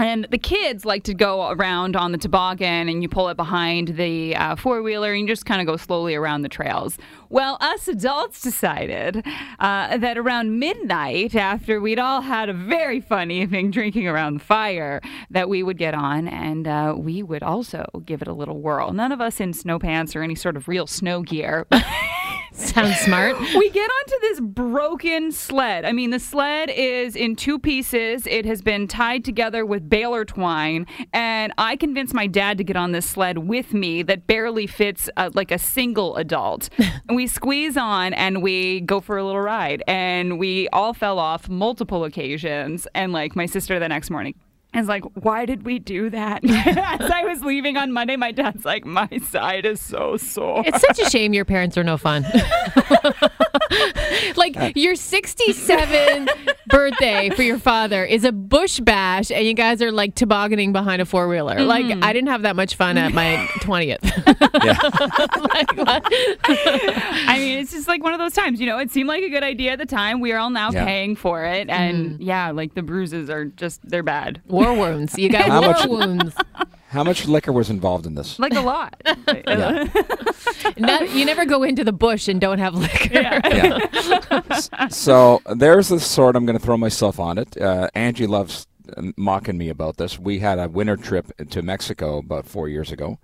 And 0.00 0.26
the 0.30 0.38
kids 0.38 0.86
like 0.86 1.02
to 1.04 1.14
go 1.14 1.50
around 1.50 1.94
on 1.94 2.12
the 2.12 2.16
toboggan 2.16 2.88
and 2.88 3.02
you 3.02 3.08
pull 3.08 3.28
it 3.28 3.36
behind 3.36 3.88
the 3.98 4.34
uh, 4.34 4.56
four 4.56 4.82
wheeler 4.82 5.12
and 5.12 5.20
you 5.20 5.28
just 5.28 5.44
kind 5.44 5.60
of 5.60 5.66
go 5.66 5.76
slowly 5.76 6.14
around 6.14 6.40
the 6.40 6.48
trails. 6.48 6.96
Well, 7.28 7.58
us 7.60 7.86
adults 7.86 8.40
decided 8.40 9.22
uh, 9.58 9.98
that 9.98 10.16
around 10.16 10.58
midnight, 10.58 11.34
after 11.34 11.82
we'd 11.82 11.98
all 11.98 12.22
had 12.22 12.48
a 12.48 12.54
very 12.54 13.02
fun 13.02 13.30
evening 13.30 13.70
drinking 13.70 14.08
around 14.08 14.40
the 14.40 14.44
fire, 14.44 15.02
that 15.28 15.50
we 15.50 15.62
would 15.62 15.76
get 15.76 15.92
on 15.92 16.28
and 16.28 16.66
uh, 16.66 16.94
we 16.96 17.22
would 17.22 17.42
also 17.42 17.84
give 18.06 18.22
it 18.22 18.28
a 18.28 18.32
little 18.32 18.58
whirl. 18.58 18.92
None 18.92 19.12
of 19.12 19.20
us 19.20 19.38
in 19.38 19.52
snow 19.52 19.78
pants 19.78 20.16
or 20.16 20.22
any 20.22 20.34
sort 20.34 20.56
of 20.56 20.66
real 20.66 20.86
snow 20.86 21.20
gear. 21.20 21.66
Sounds 22.60 22.98
smart. 22.98 23.38
we 23.56 23.70
get 23.70 23.90
onto 23.90 24.20
this 24.20 24.40
broken 24.40 25.32
sled. 25.32 25.84
I 25.84 25.92
mean, 25.92 26.10
the 26.10 26.20
sled 26.20 26.70
is 26.70 27.16
in 27.16 27.34
two 27.34 27.58
pieces. 27.58 28.26
It 28.26 28.44
has 28.44 28.62
been 28.62 28.86
tied 28.86 29.24
together 29.24 29.64
with 29.64 29.88
baler 29.88 30.24
twine, 30.24 30.86
and 31.12 31.52
I 31.58 31.76
convinced 31.76 32.14
my 32.14 32.26
dad 32.26 32.58
to 32.58 32.64
get 32.64 32.76
on 32.76 32.92
this 32.92 33.06
sled 33.06 33.38
with 33.38 33.72
me 33.72 34.02
that 34.02 34.26
barely 34.26 34.66
fits 34.66 35.08
uh, 35.16 35.30
like 35.34 35.50
a 35.50 35.58
single 35.58 36.16
adult. 36.16 36.68
and 36.78 37.16
we 37.16 37.26
squeeze 37.26 37.76
on 37.76 38.12
and 38.14 38.42
we 38.42 38.80
go 38.82 39.00
for 39.00 39.16
a 39.16 39.24
little 39.24 39.40
ride, 39.40 39.82
and 39.88 40.38
we 40.38 40.68
all 40.68 40.92
fell 40.92 41.18
off 41.18 41.48
multiple 41.48 42.04
occasions. 42.04 42.86
And 42.94 43.12
like 43.12 43.34
my 43.34 43.46
sister 43.46 43.78
the 43.78 43.88
next 43.88 44.10
morning. 44.10 44.34
Is 44.74 44.86
like, 44.86 45.04
why 45.14 45.46
did 45.46 45.64
we 45.64 45.78
do 45.78 46.10
that? 46.10 46.44
As 46.44 47.10
I 47.10 47.24
was 47.24 47.42
leaving 47.42 47.76
on 47.76 47.92
Monday, 47.92 48.16
my 48.16 48.32
dad's 48.32 48.64
like, 48.64 48.84
my 48.84 49.08
side 49.28 49.66
is 49.66 49.80
so 49.80 50.16
sore. 50.16 50.62
It's 50.66 50.80
such 50.80 51.00
a 51.00 51.10
shame 51.10 51.34
your 51.34 51.44
parents 51.44 51.76
are 51.76 51.84
no 51.84 51.96
fun. 51.96 52.24
like 54.36 54.76
your 54.76 54.94
67 54.94 56.28
birthday 56.68 57.30
for 57.30 57.42
your 57.42 57.58
father 57.58 58.04
is 58.04 58.24
a 58.24 58.32
bush 58.32 58.80
bash, 58.80 59.30
and 59.30 59.46
you 59.46 59.54
guys 59.54 59.82
are 59.82 59.92
like 59.92 60.14
tobogganing 60.14 60.72
behind 60.72 61.02
a 61.02 61.06
four 61.06 61.28
wheeler. 61.28 61.60
Like 61.62 61.86
mm-hmm. 61.86 62.04
I 62.04 62.12
didn't 62.12 62.28
have 62.28 62.42
that 62.42 62.56
much 62.56 62.76
fun 62.76 62.98
at 62.98 63.12
my 63.12 63.48
20th. 63.60 64.00
Like, 65.40 65.76
what? 65.76 66.02
I 66.06 67.36
mean, 67.38 67.58
it's 67.58 67.72
just 67.72 67.88
like 67.88 68.02
one 68.02 68.12
of 68.12 68.18
those 68.18 68.34
times, 68.34 68.60
you 68.60 68.66
know, 68.66 68.78
it 68.78 68.90
seemed 68.90 69.08
like 69.08 69.22
a 69.22 69.28
good 69.28 69.42
idea 69.42 69.72
at 69.72 69.78
the 69.78 69.86
time. 69.86 70.20
We 70.20 70.32
are 70.32 70.38
all 70.38 70.50
now 70.50 70.70
Yeah. 70.70 70.84
paying 70.84 71.16
for 71.16 71.44
it. 71.44 71.68
And 71.68 72.12
mm-hmm. 72.12 72.22
yeah, 72.22 72.50
like 72.50 72.74
the 72.74 72.82
bruises 72.82 73.30
are 73.30 73.46
just, 73.46 73.80
they're 73.88 74.02
bad. 74.02 74.40
What 74.46 74.59
war 74.60 74.74
wounds. 74.74 75.18
You 75.18 75.28
got 75.30 75.46
How 75.46 75.60
war 75.60 75.70
much- 75.72 75.86
wounds. 75.86 76.34
How 76.88 77.04
much 77.04 77.26
liquor 77.26 77.52
was 77.52 77.70
involved 77.70 78.04
in 78.04 78.14
this? 78.16 78.38
Like 78.38 78.54
a 78.54 78.60
lot. 78.60 79.00
Yeah. 79.46 79.86
Not, 80.76 81.10
you 81.14 81.24
never 81.24 81.44
go 81.44 81.62
into 81.62 81.84
the 81.84 81.92
bush 81.92 82.26
and 82.28 82.40
don't 82.40 82.58
have 82.58 82.74
liquor. 82.74 83.08
yeah. 83.12 83.78
S- 84.50 84.70
so 84.90 85.40
there's 85.54 85.88
the 85.88 86.00
sword. 86.00 86.34
I'm 86.36 86.46
going 86.46 86.58
to 86.58 86.64
throw 86.64 86.76
myself 86.76 87.18
on 87.20 87.38
it. 87.38 87.56
Uh, 87.60 87.88
Angie 87.94 88.26
loves 88.26 88.66
uh, 88.96 89.02
mocking 89.16 89.56
me 89.56 89.68
about 89.68 89.96
this. 89.98 90.18
We 90.18 90.40
had 90.40 90.58
a 90.58 90.68
winter 90.68 90.96
trip 90.96 91.30
to 91.50 91.62
Mexico 91.62 92.18
about 92.18 92.46
four 92.46 92.68
years 92.68 92.90
ago, 92.92 93.18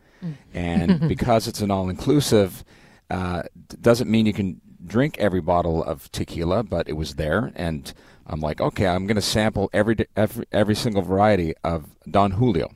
and 0.54 1.08
because 1.08 1.46
it's 1.48 1.60
an 1.60 1.70
all-inclusive, 1.70 2.64
uh, 3.10 3.42
doesn't 3.80 4.08
mean 4.10 4.26
you 4.26 4.32
can 4.32 4.60
drink 4.84 5.16
every 5.18 5.40
bottle 5.40 5.82
of 5.82 6.10
tequila. 6.12 6.62
But 6.62 6.88
it 6.88 6.94
was 6.96 7.16
there, 7.16 7.52
and 7.56 7.92
I'm 8.28 8.40
like, 8.40 8.60
okay, 8.60 8.86
I'm 8.86 9.06
going 9.06 9.16
to 9.16 9.22
sample 9.22 9.70
every, 9.72 9.96
every 10.16 10.44
every 10.52 10.74
single 10.74 11.02
variety 11.02 11.54
of 11.62 11.86
Don 12.10 12.32
Julio, 12.32 12.70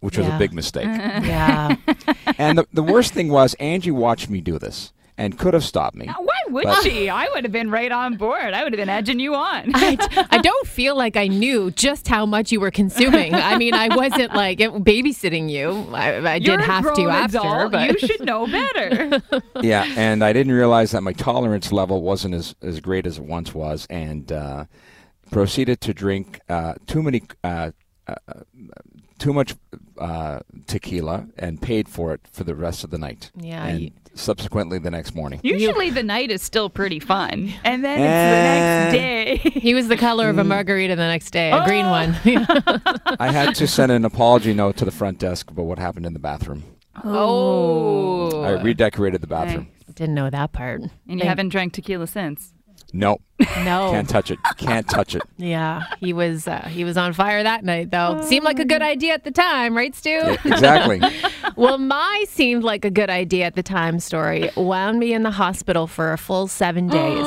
which 0.00 0.16
was 0.18 0.26
Yeah. 0.26 0.36
a 0.36 0.38
big 0.38 0.52
mistake. 0.52 0.84
Yeah. 1.24 1.76
and 2.38 2.58
the, 2.58 2.66
the 2.72 2.82
worst 2.82 3.12
thing 3.12 3.28
was 3.28 3.54
Angie 3.54 3.90
watched 3.90 4.30
me 4.30 4.40
do 4.40 4.58
this 4.58 4.92
and 5.18 5.38
could 5.38 5.54
have 5.54 5.64
stopped 5.64 5.96
me. 5.96 6.06
Why 6.06 6.40
would 6.50 6.64
But- 6.64 6.82
she? 6.82 7.08
I 7.08 7.26
would 7.34 7.44
have 7.44 7.52
been 7.52 7.70
right 7.70 7.90
on 7.90 8.16
board. 8.16 8.52
I 8.52 8.62
would 8.64 8.72
have 8.74 8.78
been 8.78 8.90
edging 8.90 9.18
you 9.18 9.34
on. 9.34 9.70
I, 9.74 9.96
I 10.30 10.38
don't 10.38 10.66
feel 10.66 10.94
like 10.94 11.16
I 11.16 11.26
knew 11.26 11.70
just 11.70 12.06
how 12.06 12.26
much 12.26 12.52
you 12.52 12.60
were 12.60 12.70
consuming. 12.70 13.34
I 13.34 13.56
mean, 13.56 13.72
I 13.74 13.94
wasn't 13.96 14.34
like 14.34 14.58
babysitting 14.58 15.48
you. 15.50 15.86
I, 15.94 16.34
I 16.34 16.38
did 16.38 16.60
a 16.60 16.62
have 16.62 16.84
to 16.84 17.02
grown 17.02 17.10
after, 17.10 17.38
adult. 17.38 17.72
but 17.72 17.92
You 17.92 17.98
should 18.06 18.24
know 18.26 18.46
better. 18.46 19.22
yeah, 19.62 19.84
and 19.96 20.22
I 20.22 20.34
didn't 20.34 20.52
realize 20.52 20.90
that 20.90 21.02
my 21.02 21.12
tolerance 21.14 21.72
level 21.72 22.02
wasn't 22.02 22.34
as, 22.34 22.54
as 22.60 22.80
great 22.80 23.06
as 23.06 23.16
it 23.18 23.24
once 23.24 23.54
was, 23.54 23.86
and 23.88 24.30
uh, 24.30 24.66
proceeded 25.30 25.80
to 25.82 25.94
drink 25.94 26.40
uh, 26.48 26.74
too 26.86 27.02
many, 27.02 27.22
uh, 27.44 27.70
uh, 28.08 28.14
too 29.18 29.32
much 29.32 29.54
uh, 29.98 30.40
tequila, 30.66 31.26
and 31.38 31.60
paid 31.60 31.88
for 31.88 32.12
it 32.14 32.20
for 32.30 32.44
the 32.44 32.54
rest 32.54 32.84
of 32.84 32.90
the 32.90 32.98
night. 32.98 33.30
Yeah, 33.36 33.64
and 33.66 33.80
you- 33.80 33.90
subsequently 34.14 34.78
the 34.78 34.90
next 34.90 35.14
morning. 35.14 35.40
Usually 35.42 35.90
the 35.90 36.02
night 36.02 36.30
is 36.30 36.40
still 36.42 36.70
pretty 36.70 36.98
fun. 37.00 37.52
And 37.64 37.84
then 37.84 37.98
Eh. 38.00 38.88
it's 38.88 38.92
the 38.94 38.96
next 39.40 39.44
day. 39.44 39.50
he 39.60 39.74
was 39.74 39.88
the 39.88 39.96
color 39.96 40.28
of 40.30 40.38
a 40.38 40.44
margarita 40.44 40.96
the 40.96 41.06
next 41.06 41.30
day, 41.32 41.50
a 41.52 41.64
green 41.66 41.86
one. 41.90 42.14
I 43.20 43.30
had 43.32 43.54
to 43.56 43.66
send 43.66 43.92
an 43.92 44.04
apology 44.06 44.54
note 44.54 44.76
to 44.78 44.84
the 44.86 44.90
front 44.90 45.18
desk 45.18 45.50
about 45.50 45.64
what 45.64 45.78
happened 45.78 46.06
in 46.06 46.12
the 46.14 46.18
bathroom. 46.18 46.62
oh, 47.04 48.42
I 48.42 48.62
redecorated 48.62 49.20
the 49.20 49.26
bathroom. 49.26 49.68
didn't 49.94 50.14
know 50.14 50.30
that 50.30 50.52
part. 50.52 50.80
And 50.80 50.90
you 51.06 51.18
Thank- 51.18 51.24
haven't 51.28 51.48
drank 51.50 51.72
tequila 51.74 52.06
since. 52.06 52.52
No, 52.92 53.18
No. 53.40 53.90
can't 53.90 54.08
touch 54.08 54.30
it. 54.30 54.38
Can't 54.56 54.88
touch 54.88 55.14
it. 55.14 55.22
Yeah, 55.38 55.82
he 56.00 56.12
was 56.12 56.48
uh, 56.48 56.62
he 56.68 56.84
was 56.84 56.96
on 56.96 57.12
fire 57.12 57.42
that 57.42 57.64
night 57.64 57.90
though. 57.90 58.20
Seemed 58.22 58.44
like 58.44 58.58
a 58.58 58.64
good 58.64 58.80
idea 58.82 59.12
at 59.14 59.24
the 59.24 59.30
time, 59.30 59.76
right, 59.76 59.94
Stu? 59.94 60.10
Yeah, 60.10 60.36
exactly. 60.44 61.00
well, 61.56 61.76
my 61.78 62.24
seemed 62.28 62.64
like 62.64 62.84
a 62.84 62.90
good 62.90 63.10
idea 63.10 63.44
at 63.44 63.54
the 63.54 63.62
time 63.62 63.98
story 64.00 64.50
wound 64.56 64.98
me 64.98 65.12
in 65.12 65.22
the 65.24 65.30
hospital 65.32 65.86
for 65.86 66.12
a 66.12 66.18
full 66.18 66.46
seven 66.48 66.86
days. 67.00 67.26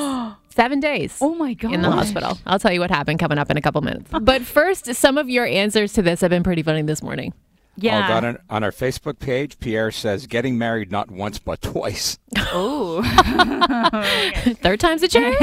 seven 0.49 0.79
days. 0.79 1.17
Oh 1.21 1.35
my 1.35 1.53
god. 1.53 1.73
In 1.73 1.81
the 1.81 1.91
hospital. 1.91 2.37
I'll 2.47 2.59
tell 2.59 2.73
you 2.73 2.79
what 2.79 2.89
happened 2.89 3.19
coming 3.19 3.37
up 3.37 3.51
in 3.51 3.57
a 3.57 3.61
couple 3.61 3.81
minutes. 3.81 4.09
But 4.21 4.41
first, 4.41 4.93
some 4.95 5.17
of 5.17 5.29
your 5.29 5.45
answers 5.45 5.93
to 5.93 6.01
this 6.01 6.21
have 6.21 6.29
been 6.31 6.43
pretty 6.43 6.63
funny 6.63 6.81
this 6.81 7.03
morning. 7.03 7.33
Yeah. 7.81 8.05
Oh, 8.05 8.07
God, 8.07 8.25
on, 8.25 8.37
on 8.49 8.63
our 8.63 8.71
Facebook 8.71 9.19
page, 9.19 9.59
Pierre 9.59 9.91
says, 9.91 10.27
getting 10.27 10.57
married 10.57 10.91
not 10.91 11.09
once 11.11 11.39
but 11.39 11.61
twice. 11.61 12.17
Oh. 12.51 13.01
Third 14.61 14.79
time's 14.79 15.03
a 15.03 15.07
charm. 15.07 15.35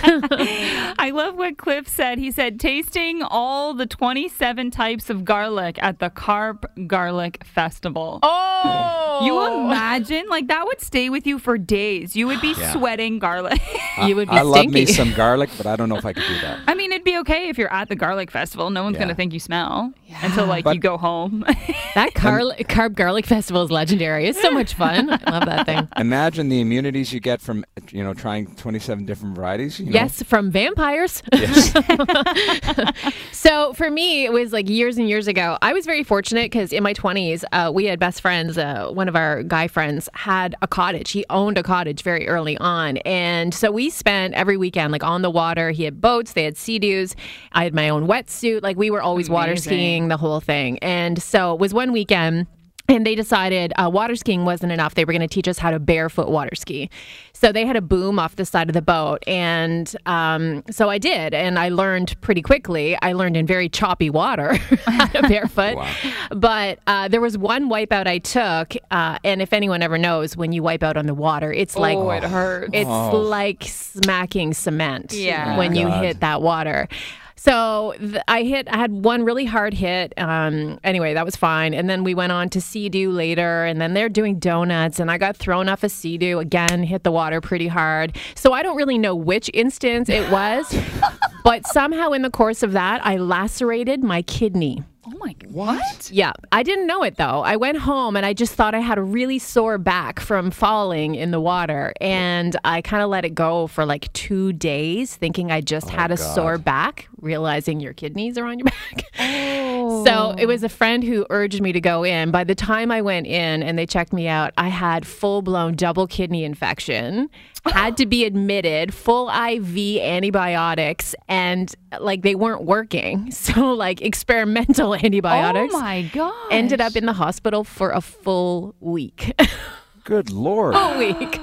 I 0.00 1.10
love 1.12 1.36
what 1.36 1.58
Cliff 1.58 1.88
said. 1.88 2.18
He 2.18 2.30
said, 2.30 2.58
tasting 2.60 3.22
all 3.22 3.74
the 3.74 3.86
27 3.86 4.70
types 4.70 5.10
of 5.10 5.24
garlic 5.24 5.78
at 5.82 5.98
the 5.98 6.10
Carp 6.10 6.66
Garlic 6.86 7.44
Festival. 7.44 8.18
oh, 8.22 9.20
You 9.24 9.64
imagine? 9.66 10.26
Like, 10.28 10.48
that 10.48 10.66
would 10.66 10.80
stay 10.80 11.08
with 11.10 11.26
you 11.26 11.38
for 11.38 11.58
days. 11.58 12.16
You 12.16 12.26
would 12.26 12.40
be 12.40 12.54
Yeah. 12.58 12.72
sweating 12.72 13.18
garlic. 13.18 13.60
you 14.04 14.16
would 14.16 14.28
be 14.28 14.36
I 14.36 14.42
love 14.42 14.66
me 14.66 14.86
some 14.86 15.12
garlic, 15.14 15.50
but 15.56 15.66
I 15.66 15.76
don't 15.76 15.88
know 15.88 15.96
if 15.96 16.04
I 16.06 16.12
could 16.12 16.26
do 16.26 16.40
that. 16.42 16.60
I 16.66 16.74
mean, 16.74 16.92
it'd 16.92 17.04
be 17.04 17.18
okay 17.18 17.48
if 17.48 17.58
you're 17.58 17.72
at 17.72 17.88
the 17.88 17.96
garlic 17.96 18.30
festival. 18.30 18.70
No 18.70 18.82
one's 18.82 18.94
Yeah. 18.94 19.00
going 19.00 19.08
to 19.08 19.14
think 19.14 19.32
you 19.32 19.40
smell 19.40 19.92
until, 20.22 20.46
like, 20.46 20.64
But- 20.64 20.74
you 20.74 20.80
go 20.80 20.96
home. 20.96 21.37
that 21.94 22.14
car- 22.14 22.42
Carp 22.68 22.94
garlic 22.94 23.26
festival 23.26 23.62
is 23.62 23.70
legendary. 23.70 24.26
It's 24.26 24.40
so 24.40 24.50
much 24.50 24.74
fun. 24.74 25.10
I 25.10 25.30
love 25.30 25.46
that 25.46 25.66
thing. 25.66 25.88
Imagine 25.96 26.48
the 26.48 26.60
immunities 26.60 27.12
you 27.12 27.20
get 27.20 27.40
from, 27.40 27.64
you 27.90 28.04
know, 28.04 28.14
trying 28.14 28.54
27 28.56 29.04
different 29.04 29.34
varieties. 29.36 29.78
You 29.80 29.86
know? 29.86 29.92
Yes, 29.92 30.22
from 30.22 30.50
vampires. 30.50 31.22
Yes. 31.32 31.74
So 33.32 33.72
for 33.74 33.88
me, 33.90 34.24
it 34.24 34.32
was 34.32 34.52
like 34.52 34.68
years 34.68 34.98
and 34.98 35.08
years 35.08 35.28
ago. 35.28 35.58
I 35.62 35.72
was 35.72 35.86
very 35.86 36.02
fortunate 36.02 36.50
because 36.50 36.72
in 36.72 36.82
my 36.82 36.92
20s, 36.92 37.44
uh, 37.52 37.70
we 37.72 37.84
had 37.84 38.00
best 38.00 38.20
friends. 38.20 38.58
Uh, 38.58 38.90
one 38.90 39.08
of 39.08 39.14
our 39.14 39.42
guy 39.44 39.68
friends 39.68 40.08
had 40.12 40.56
a 40.60 40.66
cottage. 40.66 41.12
He 41.12 41.24
owned 41.30 41.56
a 41.56 41.62
cottage 41.62 42.02
very 42.02 42.26
early 42.26 42.58
on. 42.58 42.96
And 42.98 43.54
so 43.54 43.70
we 43.70 43.90
spent 43.90 44.34
every 44.34 44.56
weekend 44.56 44.92
like 44.92 45.04
on 45.04 45.22
the 45.22 45.30
water. 45.30 45.70
He 45.70 45.84
had 45.84 46.00
boats, 46.00 46.32
they 46.32 46.44
had 46.44 46.56
sea-doos. 46.56 47.14
I 47.52 47.64
had 47.64 47.74
my 47.74 47.88
own 47.88 48.06
wetsuit. 48.08 48.62
Like 48.62 48.76
we 48.76 48.90
were 48.90 49.00
always 49.00 49.30
water 49.30 49.56
skiing, 49.56 50.08
the 50.08 50.16
whole 50.16 50.40
thing. 50.40 50.78
And 50.80 51.17
so 51.18 51.52
it 51.54 51.60
was 51.60 51.72
one 51.74 51.92
weekend. 51.92 52.46
And 52.90 53.04
they 53.04 53.14
decided 53.14 53.74
uh, 53.76 53.90
water 53.92 54.16
skiing 54.16 54.46
wasn't 54.46 54.72
enough. 54.72 54.94
They 54.94 55.04
were 55.04 55.12
going 55.12 55.20
to 55.20 55.28
teach 55.28 55.46
us 55.46 55.58
how 55.58 55.70
to 55.70 55.78
barefoot 55.78 56.30
water 56.30 56.54
ski. 56.54 56.88
So 57.34 57.52
they 57.52 57.66
had 57.66 57.76
a 57.76 57.82
boom 57.82 58.18
off 58.18 58.36
the 58.36 58.46
side 58.46 58.70
of 58.70 58.72
the 58.72 58.80
boat. 58.80 59.22
And 59.26 59.94
um, 60.06 60.64
so 60.70 60.88
I 60.88 60.96
did. 60.96 61.34
And 61.34 61.58
I 61.58 61.68
learned 61.68 62.18
pretty 62.22 62.40
quickly. 62.40 62.96
I 63.02 63.12
learned 63.12 63.36
in 63.36 63.46
very 63.46 63.68
choppy 63.68 64.08
water 64.08 64.54
how 64.86 65.04
to 65.08 65.20
barefoot. 65.28 65.76
Wow. 65.76 65.94
But 66.30 66.78
uh, 66.86 67.08
there 67.08 67.20
was 67.20 67.36
one 67.36 67.68
wipeout 67.68 68.06
I 68.06 68.18
took. 68.20 68.74
Uh, 68.90 69.18
and 69.22 69.42
if 69.42 69.52
anyone 69.52 69.82
ever 69.82 69.98
knows, 69.98 70.34
when 70.34 70.52
you 70.52 70.62
wipe 70.62 70.82
out 70.82 70.96
on 70.96 71.04
the 71.04 71.12
water, 71.14 71.52
it's 71.52 71.76
like. 71.76 71.98
oh, 71.98 72.08
it 72.08 72.22
hurts. 72.24 72.70
It's 72.72 72.88
Oh. 72.88 73.20
like 73.20 73.64
smacking 73.64 74.54
cement 74.54 75.12
Yeah. 75.12 75.58
when 75.58 75.74
you 75.74 75.90
hit 75.90 76.20
that 76.20 76.40
water. 76.40 76.88
So 77.38 77.94
th- 77.98 78.22
I 78.26 78.42
hit, 78.42 78.68
I 78.68 78.76
had 78.76 78.90
one 78.90 79.24
really 79.24 79.44
hard 79.44 79.72
hit. 79.72 80.12
Um, 80.18 80.80
anyway, 80.82 81.14
that 81.14 81.24
was 81.24 81.36
fine. 81.36 81.72
And 81.72 81.88
then 81.88 82.02
we 82.02 82.12
went 82.12 82.32
on 82.32 82.50
to 82.50 82.60
Sea-Doo 82.60 83.12
later, 83.12 83.64
and 83.64 83.80
then 83.80 83.94
they're 83.94 84.08
doing 84.08 84.40
donuts, 84.40 84.98
and 84.98 85.08
I 85.08 85.18
got 85.18 85.36
thrown 85.36 85.68
off 85.68 85.84
a 85.84 85.88
Sea-Doo 85.88 86.40
again, 86.40 86.82
hit 86.82 87.04
the 87.04 87.12
water 87.12 87.40
pretty 87.40 87.68
hard. 87.68 88.16
So 88.34 88.52
I 88.52 88.62
don't 88.62 88.76
really 88.76 88.98
know 88.98 89.14
which 89.14 89.48
instance 89.54 90.08
it 90.08 90.28
was, 90.32 90.76
but 91.44 91.64
somehow 91.68 92.10
in 92.10 92.22
the 92.22 92.30
course 92.30 92.64
of 92.64 92.72
that, 92.72 93.06
I 93.06 93.16
lacerated 93.16 94.02
my 94.02 94.22
kidney. 94.22 94.82
Oh 95.28 95.46
my. 95.46 95.50
What? 95.50 96.10
Yeah, 96.12 96.32
I 96.52 96.62
didn't 96.62 96.86
know 96.86 97.02
it 97.02 97.16
though. 97.16 97.42
I 97.42 97.56
went 97.56 97.78
home 97.78 98.16
and 98.16 98.24
I 98.24 98.32
just 98.32 98.54
thought 98.54 98.74
I 98.74 98.80
had 98.80 98.98
a 98.98 99.02
really 99.02 99.38
sore 99.38 99.78
back 99.78 100.20
from 100.20 100.50
falling 100.50 101.14
in 101.14 101.30
the 101.30 101.40
water. 101.40 101.92
And 102.00 102.56
I 102.64 102.82
kind 102.82 103.02
of 103.02 103.10
let 103.10 103.24
it 103.24 103.34
go 103.34 103.66
for 103.66 103.84
like 103.84 104.12
two 104.12 104.52
days, 104.52 105.16
thinking 105.16 105.50
I 105.50 105.60
just 105.60 105.88
oh 105.88 105.90
had 105.90 106.10
a 106.10 106.16
God. 106.16 106.34
sore 106.34 106.58
back, 106.58 107.08
realizing 107.20 107.80
your 107.80 107.92
kidneys 107.92 108.38
are 108.38 108.44
on 108.44 108.58
your 108.58 108.66
back. 108.66 109.04
Oh, 109.18 109.77
So 110.04 110.34
it 110.38 110.44
oh. 110.44 110.48
was 110.48 110.62
a 110.62 110.68
friend 110.68 111.02
who 111.02 111.26
urged 111.30 111.60
me 111.60 111.72
to 111.72 111.80
go 111.80 112.04
in. 112.04 112.30
By 112.30 112.44
the 112.44 112.54
time 112.54 112.90
I 112.90 113.02
went 113.02 113.26
in 113.26 113.62
and 113.62 113.78
they 113.78 113.86
checked 113.86 114.12
me 114.12 114.28
out, 114.28 114.52
I 114.56 114.68
had 114.68 115.06
full 115.06 115.42
blown 115.42 115.74
double 115.74 116.06
kidney 116.06 116.44
infection, 116.44 117.30
had 117.66 117.96
to 117.98 118.06
be 118.06 118.24
admitted, 118.24 118.94
full 118.94 119.28
IV 119.28 120.00
antibiotics, 120.00 121.14
and 121.28 121.74
like 122.00 122.22
they 122.22 122.34
weren't 122.34 122.64
working. 122.64 123.32
So, 123.38 123.72
like 123.72 124.02
experimental 124.02 124.94
antibiotics. 125.04 125.72
Oh 125.74 125.80
my 125.80 126.02
God. 126.12 126.34
Ended 126.50 126.80
up 126.80 126.96
in 126.96 127.06
the 127.06 127.12
hospital 127.12 127.64
for 127.64 127.90
a 127.90 128.00
full 128.00 128.74
week. 128.80 129.32
Good 130.04 130.30
Lord. 130.30 130.74
a 130.74 130.98
week. 130.98 131.40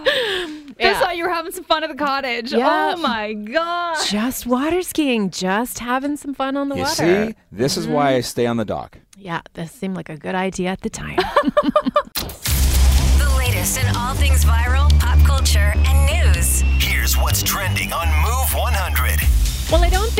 Just 0.80 0.94
Yeah. 0.94 1.00
thought 1.00 1.16
you 1.18 1.24
were 1.24 1.30
having 1.30 1.52
some 1.54 1.64
fun 1.64 1.84
at 1.84 1.90
the 1.90 1.96
cottage. 1.96 2.54
Oh 2.54 2.58
yeah. 2.58 2.94
Oh 2.98 3.02
my 3.02 3.34
God. 3.34 3.98
Just 4.08 4.46
water 4.46 4.82
skiing, 4.82 5.30
just 5.30 5.80
having 5.80 6.18
some 6.18 6.34
fun 6.34 6.58
on 6.58 6.68
the 6.70 6.76
You 6.76 6.82
water. 6.84 7.28
see, 7.30 7.36
this 7.52 7.78
is 7.78 7.88
why 7.88 8.16
I 8.16 8.22
stay 8.22 8.46
on 8.46 8.58
the 8.58 8.66
dock. 8.66 8.98
Yeah, 9.18 9.42
this 9.54 9.72
seemed 9.72 9.96
like 9.96 10.10
a 10.10 10.18
good 10.18 10.36
idea 10.36 10.70
at 10.72 10.82
the 10.82 10.90
time. 10.90 11.18
The 13.18 13.34
latest 13.38 13.78
in 13.80 13.96
all 13.96 14.14
things 14.16 14.44
viral, 14.44 14.90
pop 15.00 15.18
culture, 15.26 15.74
and 15.76 16.34
news. 16.34 16.62
Here's 16.84 17.18
what's 17.18 17.42
trending 17.44 17.94
on 17.94 18.08
Move 18.24 18.54
100. 18.54 19.20
Well, 19.72 19.84
I 19.84 19.90
don't 19.90 20.12
think 20.12 20.15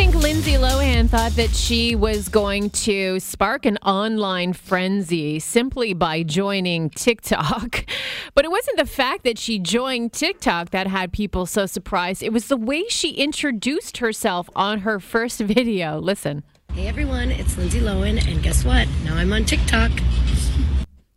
Lindsay 0.46 0.62
Lohan 0.64 1.10
thought 1.10 1.32
that 1.38 1.56
she 1.56 1.96
was 1.96 2.30
going 2.30 2.70
to 2.70 3.20
spark 3.20 3.66
an 3.66 3.78
online 3.78 4.54
frenzy 4.54 5.40
simply 5.40 5.96
by 5.96 6.22
joining 6.22 6.92
TikTok. 6.92 7.86
But 8.36 8.46
it 8.46 8.52
wasn't 8.52 8.78
the 8.78 8.86
fact 8.86 9.24
that 9.24 9.40
she 9.40 9.58
joined 9.58 10.14
TikTok 10.14 10.70
that 10.70 10.86
had 10.86 11.12
people 11.12 11.48
so 11.48 11.66
surprised. 11.66 12.22
It 12.22 12.32
was 12.32 12.48
the 12.48 12.58
way 12.58 12.84
she 12.90 13.14
introduced 13.14 13.98
herself 13.98 14.48
on 14.56 14.82
her 14.82 15.00
first 15.00 15.40
video. 15.56 16.00
Listen. 16.00 16.44
Hey 16.74 16.88
everyone, 16.88 17.32
it's 17.32 17.58
Lindsay 17.58 17.80
Lohan, 17.80 18.24
and 18.30 18.44
guess 18.44 18.64
what? 18.64 18.88
Now 19.04 19.16
I'm 19.16 19.34
on 19.34 19.46
TikTok. 19.46 19.92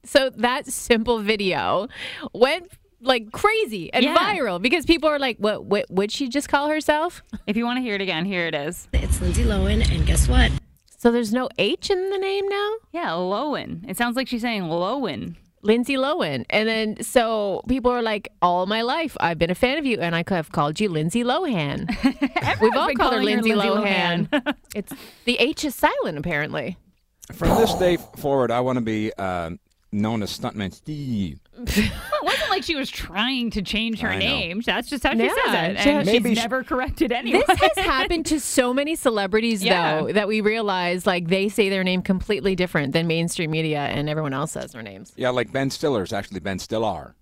So 0.05 0.31
that 0.31 0.69
simple 0.69 1.19
video 1.19 1.89
went 2.33 2.71
like 3.01 3.31
crazy 3.33 3.93
and 3.93 4.05
Yeah. 4.05 4.17
viral 4.17 4.61
because 4.61 4.85
people 4.87 5.09
are 5.09 5.19
like, 5.19 5.39
what, 5.39 5.65
what 5.65 5.87
would 5.91 6.11
she 6.11 6.29
just 6.29 6.49
call 6.49 6.69
herself? 6.69 7.23
If 7.47 7.57
you 7.57 7.65
want 7.65 7.79
to 7.79 7.83
hear 7.83 7.95
it 7.95 8.01
again, 8.01 8.25
here 8.25 8.47
it 8.47 8.55
is. 8.55 8.89
It's 8.93 9.21
Lindsay 9.21 9.45
Lohan, 9.45 9.89
and 9.95 10.07
guess 10.07 10.29
what? 10.29 10.51
So 10.97 11.13
there's 11.13 11.33
no 11.33 11.49
H 11.59 11.91
in 11.91 12.11
the 12.11 12.19
name 12.19 12.49
now? 12.49 12.71
Yeah, 12.93 13.11
Lowen. 13.11 13.89
It 13.89 13.97
sounds 13.97 14.17
like 14.17 14.27
she's 14.27 14.43
saying 14.43 14.65
Lowen. 14.65 15.37
Lindsay 15.63 15.95
Lohan. 15.95 16.45
And 16.51 16.69
then 16.69 17.03
so 17.03 17.63
people 17.69 17.91
are 17.91 18.03
like, 18.03 18.29
all 18.43 18.67
my 18.67 18.83
life 18.83 19.17
I've 19.21 19.39
been 19.39 19.51
a 19.51 19.55
fan 19.55 19.79
of 19.79 19.87
you, 19.87 19.99
and 20.01 20.15
I 20.17 20.23
could 20.23 20.35
have 20.37 20.51
called 20.53 20.81
you 20.81 20.89
Lindsay 20.89 21.23
Lohan. 21.23 21.89
We've 22.61 22.75
all 22.77 22.93
called 22.95 23.13
her 23.13 23.19
her 23.19 23.25
Lindsay, 23.25 23.55
Lindsay 23.55 23.69
Lohan. 23.69 24.29
Lohan. 24.29 24.55
it's 24.75 24.93
the 25.25 25.37
H 25.39 25.65
is 25.65 25.75
silent 25.75 26.19
apparently. 26.19 26.77
From 27.33 27.51
this 27.59 27.75
day 27.75 27.97
forward, 28.17 28.51
I 28.51 28.61
want 28.61 28.77
to 28.79 28.85
be 28.85 29.13
uh, 29.19 29.51
known 29.93 30.23
as 30.23 30.37
Stuntman 30.37 30.73
Steve. 30.73 31.41
It 32.39 32.43
wasn't 32.43 32.51
like 32.51 32.65
she 32.65 32.77
was 32.77 32.91
trying 32.91 33.51
to 33.51 33.63
change 33.63 34.01
her 34.01 34.09
I 34.09 34.15
know. 34.15 34.19
name. 34.19 34.63
That's 34.65 34.89
just 34.89 35.03
how 35.05 35.13
she 35.13 35.19
Yeah, 35.25 35.29
says 35.45 35.77
it. 35.77 35.83
she- 35.83 35.91
And 35.91 36.07
Maybe 36.07 36.29
she's 36.31 36.39
she- 36.39 36.43
never 36.43 36.63
corrected 36.63 37.13
anyone. 37.13 37.43
This 37.47 37.59
has 37.59 37.79
happened 37.85 38.27
to 38.27 38.41
so 38.41 38.73
many 38.73 38.95
celebrities 38.97 39.63
Yeah. 39.65 40.01
though 40.03 40.13
that 40.13 40.29
we 40.29 40.41
realize 40.41 41.07
like 41.07 41.29
they 41.29 41.49
say 41.49 41.69
their 41.69 41.85
name 41.85 42.03
completely 42.03 42.55
different 42.55 42.93
than 42.93 43.07
mainstream 43.07 43.51
media 43.51 43.81
and 43.81 44.09
everyone 44.09 44.33
else 44.33 44.53
says 44.53 44.73
their 44.73 44.83
names. 44.83 45.13
Yeah, 45.17 45.31
like 45.31 45.53
Ben 45.53 45.71
Stiller 45.71 46.03
is 46.03 46.13
actually 46.13 46.41
Ben 46.41 46.59
Stiller. 46.59 47.15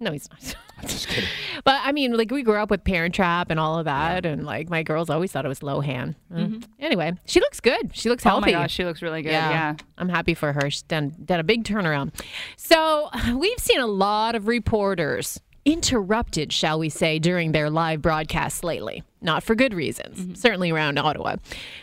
No, 0.00 0.12
he's 0.12 0.28
not. 0.30 0.56
I'm 0.78 0.86
just 0.86 1.08
kidding. 1.08 1.28
But 1.64 1.80
I 1.82 1.90
mean, 1.92 2.16
like 2.16 2.30
we 2.30 2.42
grew 2.42 2.56
up 2.56 2.70
with 2.70 2.84
Parent 2.84 3.14
Trap 3.14 3.50
and 3.50 3.58
all 3.58 3.78
of 3.78 3.86
that, 3.86 4.24
and 4.24 4.46
like 4.46 4.70
my 4.70 4.82
girls 4.84 5.10
always 5.10 5.32
thought 5.32 5.44
it 5.44 5.48
was 5.48 5.60
Lohan. 5.60 6.14
Mm. 6.32 6.64
Anyway, 6.78 7.14
she 7.26 7.40
looks 7.40 7.58
good. 7.58 7.90
She 7.94 8.08
looks 8.08 8.24
oh 8.24 8.30
healthy. 8.30 8.52
my 8.52 8.52
gosh, 8.52 8.72
she 8.72 8.84
looks 8.84 9.02
really 9.02 9.22
good. 9.22 9.32
Yeah. 9.32 9.74
I'm 9.96 10.08
happy 10.08 10.34
for 10.34 10.52
her. 10.52 10.70
She's 10.70 10.82
done 10.82 11.14
done 11.24 11.40
a 11.40 11.44
big 11.44 11.64
turnaround. 11.64 12.14
So 12.56 13.10
we've 13.34 13.58
seen 13.58 13.80
a 13.80 13.86
lot 13.86 14.36
of 14.36 14.46
reporters 14.46 15.40
interrupted, 15.64 16.52
shall 16.52 16.78
we 16.78 16.88
say, 16.88 17.18
during 17.18 17.52
their 17.52 17.70
live 17.70 18.00
broadcasts 18.00 18.62
lately. 18.62 19.02
Not 19.20 19.42
for 19.42 19.54
good 19.54 19.74
reasons, 19.74 20.18
mm-hmm. 20.18 20.34
certainly 20.34 20.70
around 20.70 20.98
Ottawa. 20.98 21.36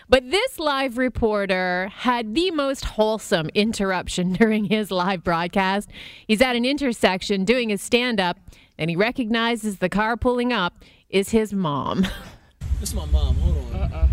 But 0.07 0.31
this 0.31 0.57
live 0.57 0.97
reporter 0.97 1.91
had 1.93 2.33
the 2.33 2.51
most 2.51 2.85
wholesome 2.85 3.49
interruption 3.53 4.33
during 4.39 4.65
his 4.65 4.89
live 4.91 5.23
broadcast. 5.23 5.89
He's 6.27 6.41
at 6.41 6.55
an 6.55 6.65
intersection 6.65 7.43
doing 7.43 7.69
his 7.69 7.81
stand 7.81 8.19
up, 8.19 8.39
and 8.77 8.89
he 8.89 8.95
recognizes 8.95 9.77
the 9.77 9.89
car 9.89 10.15
pulling 10.15 10.53
up 10.53 10.83
is 11.09 11.29
his 11.29 11.53
mom. 11.53 12.07
This 12.81 12.89
is 12.89 12.95
my 12.95 13.05
mom. 13.05 13.35
Hold 13.37 13.73
on. 13.73 13.93
Uh-uh. 13.93 14.07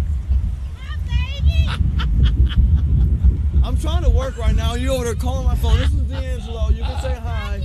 I'm 3.65 3.77
trying 3.77 4.03
to 4.05 4.11
work 4.11 4.39
right 4.39 4.55
now. 4.55 4.75
You 4.75 4.93
over 4.93 5.05
there 5.05 5.15
calling 5.15 5.47
my 5.47 5.57
phone. 5.57 5.79
This 5.79 5.93
is 5.93 6.03
D'Angelo. 6.03 6.69
You 6.71 6.83
can 6.83 7.03
say 7.03 7.15
hi. 7.15 7.61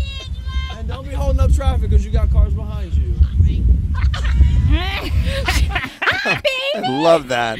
And 0.87 0.95
don't 0.95 1.05
be 1.05 1.13
holding 1.13 1.41
up 1.41 1.51
traffic 1.51 1.89
because 1.89 2.05
you 2.05 2.11
got 2.11 2.31
cars 2.31 2.53
behind 2.53 2.93
you. 2.93 3.13
Love 6.81 7.27
that. 7.27 7.59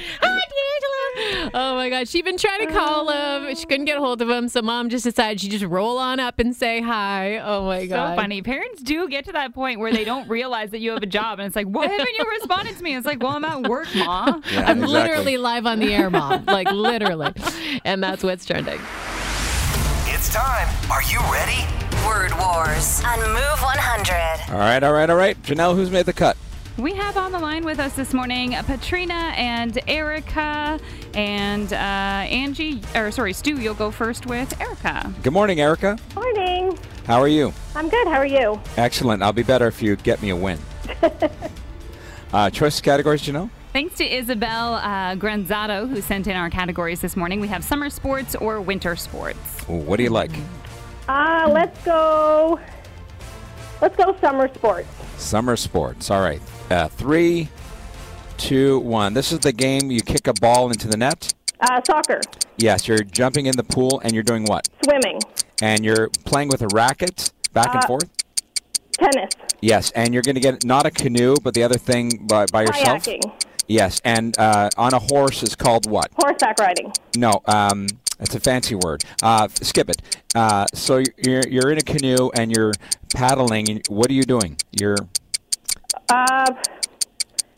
Oh 1.54 1.76
my 1.76 1.90
God. 1.90 2.08
She'd 2.08 2.24
been 2.24 2.38
trying 2.38 2.66
to 2.68 2.74
call 2.74 3.10
him. 3.10 3.54
She 3.58 3.66
couldn't 3.66 3.84
get 3.84 3.98
a 3.98 4.00
hold 4.00 4.22
of 4.22 4.30
him. 4.30 4.48
So 4.48 4.62
mom 4.62 4.88
just 4.88 5.04
decided 5.04 5.42
she'd 5.42 5.52
just 5.52 5.66
roll 5.66 5.98
on 5.98 6.22
up 6.22 6.40
and 6.40 6.56
say 6.56 6.80
hi. 6.80 7.40
Oh 7.40 7.66
my 7.66 7.86
God, 7.86 8.12
So 8.12 8.22
funny. 8.22 8.42
Parents 8.42 8.82
do 8.82 9.10
get 9.10 9.26
to 9.26 9.34
that 9.34 9.54
point 9.54 9.82
where 9.82 9.92
they 9.92 10.06
don't 10.06 10.30
realize 10.30 10.70
that 10.72 10.80
you 10.80 10.92
have 10.92 11.04
a 11.04 11.08
job, 11.08 11.40
and 11.40 11.48
it's 11.48 11.56
like, 11.56 11.68
why 11.68 11.86
haven't 11.86 12.08
you 12.18 12.30
responded 12.30 12.78
to 12.78 12.84
me? 12.84 12.96
It's 12.96 13.06
like, 13.06 13.22
well, 13.22 13.34
I'm 13.34 13.44
at 13.44 13.68
work, 13.68 13.88
ma. 13.96 14.40
Yeah, 14.52 14.62
I'm 14.68 14.84
exactly. 14.84 14.88
literally 14.88 15.38
live 15.38 15.66
on 15.66 15.80
the 15.80 15.94
air, 15.94 16.10
mom. 16.10 16.46
Like 16.46 16.72
literally. 16.72 17.34
And 17.84 18.02
that's 18.02 18.24
what's 18.24 18.46
trending. 18.46 18.80
It's 20.06 20.32
time. 20.34 20.70
Are 20.90 21.04
you 21.04 21.20
ready? 21.30 21.87
Word 22.06 22.32
Wars 22.38 23.02
on 23.04 23.20
Move 23.20 23.62
100. 23.62 24.54
All 24.54 24.60
right, 24.60 24.84
all 24.84 24.94
right, 24.94 25.10
all 25.10 25.16
right. 25.16 25.42
Janelle, 25.44 25.76
who's 25.76 25.90
made 25.90 26.06
the 26.06 26.14
cut? 26.14 26.38
We 26.78 26.94
have 26.94 27.18
on 27.18 27.32
the 27.32 27.40
line 27.40 27.66
with 27.66 27.80
us 27.80 27.96
this 27.96 28.14
morning 28.14 28.52
Patrina 28.66 29.34
and 29.36 29.80
Erica 29.88 30.80
and 31.16 31.74
uh, 31.74 31.76
Angie, 31.76 32.82
or 32.94 33.10
sorry, 33.12 33.34
Stu, 33.34 33.60
you'll 33.60 33.74
go 33.74 33.90
first 33.90 34.28
with 34.28 34.60
Erica. 34.62 35.12
Good 35.24 35.34
morning, 35.34 35.60
Erica. 35.60 35.98
Morning. 36.14 36.78
How 37.06 37.20
are 37.20 37.28
you? 37.28 37.52
I'm 37.76 37.90
good. 37.90 38.08
How 38.08 38.18
are 38.18 38.26
you? 38.26 38.62
Excellent. 38.76 39.24
I'll 39.24 39.34
be 39.34 39.44
better 39.44 39.66
if 39.68 39.82
you 39.82 39.96
get 39.96 40.22
me 40.22 40.30
a 40.30 40.36
win. 40.36 40.60
uh, 42.34 42.50
choice 42.52 42.80
categories, 42.80 43.24
Janelle? 43.24 43.50
Thanks 43.74 43.96
to 43.98 44.06
Isabel 44.06 44.76
uh, 44.76 45.16
Granzato, 45.16 45.90
who 45.90 46.02
sent 46.02 46.28
in 46.28 46.36
our 46.36 46.50
categories 46.50 47.00
this 47.02 47.16
morning. 47.16 47.40
We 47.40 47.48
have 47.48 47.64
summer 47.64 47.90
sports 47.90 48.36
or 48.36 48.62
winter 48.62 48.96
sports. 48.96 49.64
Ooh, 49.70 49.74
what 49.78 49.98
do 49.98 50.04
you 50.04 50.10
like? 50.10 50.32
Uh, 51.08 51.50
let's 51.52 51.84
go. 51.86 52.60
Let's 53.82 53.96
go 53.96 54.16
summer 54.20 54.54
sports. 54.54 54.88
Summer 55.18 55.56
sports. 55.56 56.12
All 56.12 56.22
right. 56.22 56.42
Uh, 56.70 56.88
three, 56.90 57.50
two, 58.38 58.80
one. 58.80 59.14
This 59.14 59.32
is 59.32 59.40
the 59.40 59.54
game 59.54 59.90
you 59.92 60.02
kick 60.02 60.28
a 60.28 60.34
ball 60.34 60.70
into 60.70 60.88
the 60.88 60.98
net. 60.98 61.34
Uh, 61.60 61.82
soccer, 61.84 62.22
Yes, 62.58 62.88
you're 62.88 63.00
jumping 63.04 63.48
in 63.48 63.56
the 63.58 63.64
pool 63.64 64.00
and 64.04 64.14
you're 64.14 64.22
doing 64.24 64.44
what? 64.46 64.68
swimming, 64.84 65.20
And 65.60 65.84
you're 65.84 66.10
playing 66.24 66.50
with 66.50 66.62
a 66.62 66.68
racket 66.68 67.32
back 67.52 67.74
and 67.74 67.84
Uh, 67.84 67.88
forth? 67.88 68.10
tennis, 68.94 69.32
Yes, 69.60 69.90
and 69.92 70.14
you're 70.14 70.22
going 70.22 70.36
to 70.36 70.42
get 70.42 70.64
not 70.64 70.86
a 70.86 70.92
canoe, 70.92 71.36
but 71.42 71.56
the 71.56 71.64
other 71.64 71.80
thing 71.80 72.28
by, 72.28 72.46
by 72.52 72.62
yourself? 72.62 73.04
kayaking, 73.04 73.32
Yes, 73.68 74.00
and 74.06 74.38
uh, 74.38 74.70
on 74.78 74.94
a 74.94 75.00
horse 75.00 75.42
is 75.42 75.56
called 75.56 75.90
what? 75.90 76.10
horseback 76.16 76.60
riding, 76.60 76.92
No, 77.18 77.42
um, 77.46 77.88
it's 78.20 78.36
a 78.36 78.40
fancy 78.40 78.76
word. 78.76 79.04
Uh, 79.22 79.48
skip 79.62 79.90
it. 79.90 80.02
Uh, 80.36 80.66
so 80.74 81.04
you're, 81.18 81.48
you're 81.48 81.72
in 81.72 81.78
a 81.78 81.82
canoe 81.82 82.30
and 82.36 82.56
you're 82.56 82.74
paddling. 83.14 83.82
What 83.90 84.10
are 84.10 84.14
you 84.14 84.24
doing? 84.24 84.58
You're 84.72 84.98
uh, 86.10 86.54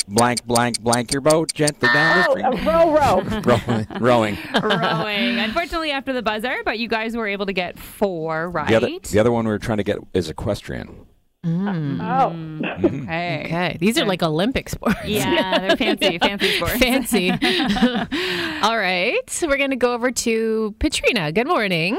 blank, 0.08 0.46
blank, 0.46 0.82
blank 0.82 1.14
your 1.14 1.22
boat 1.22 1.54
gently 1.54 1.90
down 1.90 2.26
oh, 2.28 2.36
the 2.36 2.46
uh, 2.46 2.52
stream. 2.52 2.68
row, 2.68 2.92
row. 2.94 3.42
rowing. 3.44 3.88
rowing. 4.00 4.38
Rowing. 4.62 5.40
Unfortunately, 5.40 5.92
after 5.92 6.14
the 6.14 6.22
buzzer, 6.22 6.58
but 6.66 6.80
you 6.80 6.88
guys 6.88 7.16
were 7.16 7.28
able 7.28 7.46
to 7.46 7.54
get 7.54 7.78
four 7.78 8.50
right. 8.50 8.68
The 8.68 8.76
other, 8.76 8.90
the 9.00 9.20
other 9.20 9.32
one 9.32 9.46
we 9.46 9.52
were 9.52 9.60
trying 9.60 9.78
to 9.78 9.84
get 9.84 10.00
is 10.14 10.30
equestrian. 10.30 11.06
Oh, 11.46 12.36
okay. 12.84 13.44
Okay. 13.46 13.78
These 13.80 13.98
are 13.98 14.06
like 14.06 14.22
Olympic 14.22 14.70
sports. 14.70 15.06
Yeah, 15.06 15.60
they're 15.60 15.78
fancy, 15.78 16.18
fancy 16.22 16.52
sports. 16.52 16.78
Fancy. 16.78 17.32
All 18.62 18.78
right. 18.78 19.40
We're 19.42 19.58
going 19.58 19.70
to 19.70 19.76
go 19.78 19.94
over 19.94 20.12
to 20.12 20.76
Patrina. 20.80 21.32
Good 21.32 21.48
morning. 21.48 21.98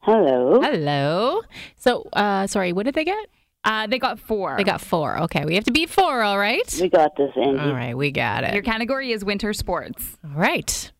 Hello. 0.00 0.60
Hello. 0.60 1.40
So, 1.76 2.02
uh, 2.12 2.46
sorry, 2.46 2.72
what 2.74 2.84
did 2.84 2.94
they 2.94 3.04
get? 3.04 3.26
Uh, 3.64 3.86
they 3.86 3.98
got 3.98 4.18
four. 4.18 4.56
They 4.58 4.64
got 4.64 4.82
four. 4.82 5.18
Okay. 5.22 5.46
We 5.46 5.54
have 5.54 5.64
to 5.64 5.72
beat 5.72 5.88
four. 5.88 6.22
All 6.22 6.38
right. 6.38 6.78
We 6.78 6.90
got 6.90 7.16
this, 7.16 7.30
Angie. 7.36 7.58
All 7.58 7.72
right. 7.72 7.96
We 7.96 8.10
got 8.10 8.44
it. 8.44 8.52
Your 8.52 8.62
category 8.62 9.12
is 9.12 9.24
winter 9.24 9.54
sports. 9.54 10.18
All 10.22 10.38
right. 10.38 10.92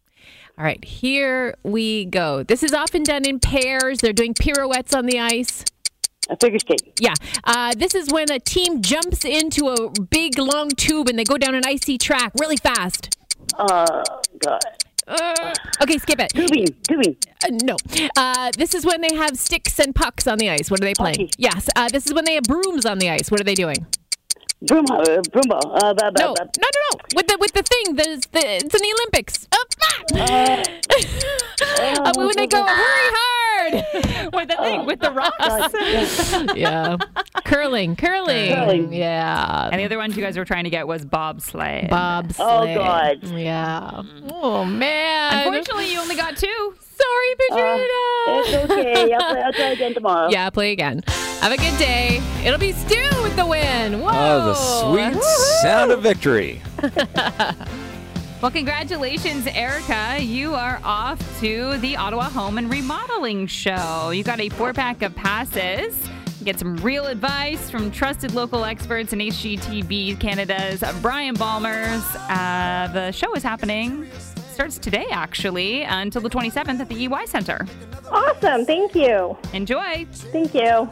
All 0.56 0.64
right. 0.64 0.82
Here 0.82 1.54
we 1.64 2.06
go. 2.06 2.42
This 2.44 2.62
is 2.62 2.72
often 2.72 3.02
done 3.02 3.26
in 3.26 3.40
pairs. 3.40 3.98
They're 3.98 4.14
doing 4.14 4.32
pirouettes 4.32 4.94
on 4.94 5.04
the 5.04 5.20
ice. 5.20 5.66
A 6.30 6.36
figure 6.36 6.58
skate. 6.58 6.80
Yeah. 7.00 7.14
Uh, 7.44 7.74
this 7.76 7.94
is 7.94 8.10
when 8.10 8.30
a 8.30 8.38
team 8.38 8.80
jumps 8.80 9.24
into 9.24 9.68
a 9.68 9.90
big 9.90 10.38
long 10.38 10.70
tube 10.70 11.08
and 11.08 11.18
they 11.18 11.24
go 11.24 11.36
down 11.36 11.54
an 11.54 11.62
icy 11.66 11.98
track 11.98 12.32
really 12.38 12.56
fast. 12.56 13.16
Oh, 13.58 14.02
God. 14.38 14.60
Uh, 15.06 15.52
okay, 15.82 15.98
skip 15.98 16.18
it. 16.18 16.30
Tubing. 16.30 16.66
Tubing. 16.88 17.16
Uh, 17.44 17.48
no. 17.62 17.76
Uh, 18.16 18.50
this 18.56 18.74
is 18.74 18.86
when 18.86 19.02
they 19.02 19.14
have 19.14 19.36
sticks 19.38 19.78
and 19.78 19.94
pucks 19.94 20.26
on 20.26 20.38
the 20.38 20.48
ice. 20.48 20.70
What 20.70 20.80
are 20.80 20.84
they 20.84 20.94
playing? 20.94 21.16
Hockey. 21.16 21.30
Yes. 21.36 21.68
Uh, 21.76 21.88
this 21.90 22.06
is 22.06 22.14
when 22.14 22.24
they 22.24 22.34
have 22.34 22.44
brooms 22.44 22.86
on 22.86 22.98
the 22.98 23.10
ice. 23.10 23.30
What 23.30 23.38
are 23.40 23.44
they 23.44 23.54
doing? 23.54 23.86
Broom, 24.66 24.86
uh, 24.90 25.04
broomball. 25.30 25.82
Uh, 25.82 25.94
ba, 25.94 26.10
ba, 26.12 26.20
No, 26.20 26.26
no, 26.28 26.34
no, 26.34 26.68
no. 26.92 26.98
With 27.16 27.26
the 27.28 27.36
with 27.40 27.52
the 27.52 27.62
thing. 27.62 27.96
There's 27.96 28.20
the 28.32 28.56
it's 28.56 28.74
in 28.74 28.80
the 28.80 28.94
Olympics. 29.00 29.48
Uh, 29.52 29.56
ah! 30.16 30.62
Uh, 31.76 32.12
when 32.16 32.30
they 32.36 32.46
go 32.46 32.62
hurry 32.62 33.10
hard. 33.16 33.72
with 34.34 34.48
the 34.48 34.56
thing, 34.56 34.86
with 34.86 35.00
the 35.00 35.10
rocks. 35.12 36.54
yeah. 36.56 36.96
Curling, 37.44 37.96
curling. 37.96 38.54
Curling. 38.54 38.92
Yeah. 38.92 39.68
and 39.70 39.80
the 39.80 39.84
other 39.84 39.96
ones 39.98 40.16
you 40.16 40.22
guys 40.22 40.36
were 40.36 40.44
trying 40.44 40.64
to 40.64 40.70
get 40.70 40.86
was 40.86 41.04
bobsleigh. 41.04 41.88
Bob 41.88 42.32
Oh. 42.38 42.64
God. 42.74 43.24
Yeah. 43.24 44.02
Oh 44.30 44.64
man. 44.64 45.46
Unfortunately, 45.46 45.92
you 45.92 46.00
only 46.00 46.16
got 46.16 46.36
two. 46.36 46.74
Sorry, 46.96 47.34
Patrina. 47.48 47.86
It's 48.26 48.70
okay. 48.70 49.12
I'll 49.14 49.30
play, 49.32 49.42
I'll 49.42 49.52
try 49.52 49.66
again 49.70 49.94
tomorrow. 49.94 50.28
Yeah, 50.30 50.50
play 50.50 50.72
again. 50.72 51.02
Have 51.40 51.52
a 51.52 51.56
good 51.56 51.76
day. 51.78 52.20
It'll 52.44 52.58
be 52.58 52.72
Stu 52.72 53.08
with 53.22 53.36
the 53.36 53.46
win. 53.46 54.00
Whoa. 54.00 54.10
Oh, 54.12 54.44
the 54.46 54.54
sweet 54.54 55.22
sound 55.62 55.90
of 55.90 56.02
victory. 56.02 56.62
Well, 58.44 58.50
congratulations, 58.50 59.46
Erica. 59.46 60.18
You 60.20 60.54
are 60.54 60.78
off 60.84 61.18
to 61.40 61.78
the 61.78 61.96
Ottawa 61.96 62.24
Home 62.24 62.58
and 62.58 62.70
Remodeling 62.70 63.46
Show. 63.46 64.10
You 64.10 64.22
got 64.22 64.38
a 64.38 64.50
four 64.50 64.74
pack 64.74 65.00
of 65.00 65.14
passes. 65.14 65.96
Get 66.44 66.58
some 66.58 66.76
real 66.76 67.06
advice 67.06 67.70
from 67.70 67.90
trusted 67.90 68.34
local 68.34 68.66
experts 68.66 69.14
in 69.14 69.20
HGTV 69.20 70.20
Canada's 70.20 70.84
Bryan 71.00 71.34
Baeumler's. 71.36 72.04
Uh, 72.28 72.90
the 72.92 73.12
show 73.12 73.32
is 73.34 73.42
happening, 73.42 74.06
starts 74.54 74.78
today 74.78 75.06
actually, 75.10 75.82
until 75.82 76.22
the 76.22 76.30
27th 76.30 76.78
at 76.80 76.88
the 76.88 77.04
EY 77.04 77.26
Center. 77.26 77.66
awesome. 78.10 78.64
Thank 78.64 78.94
you. 78.94 79.36
Enjoy. 79.52 80.06
Thank 80.12 80.54
you. 80.54 80.88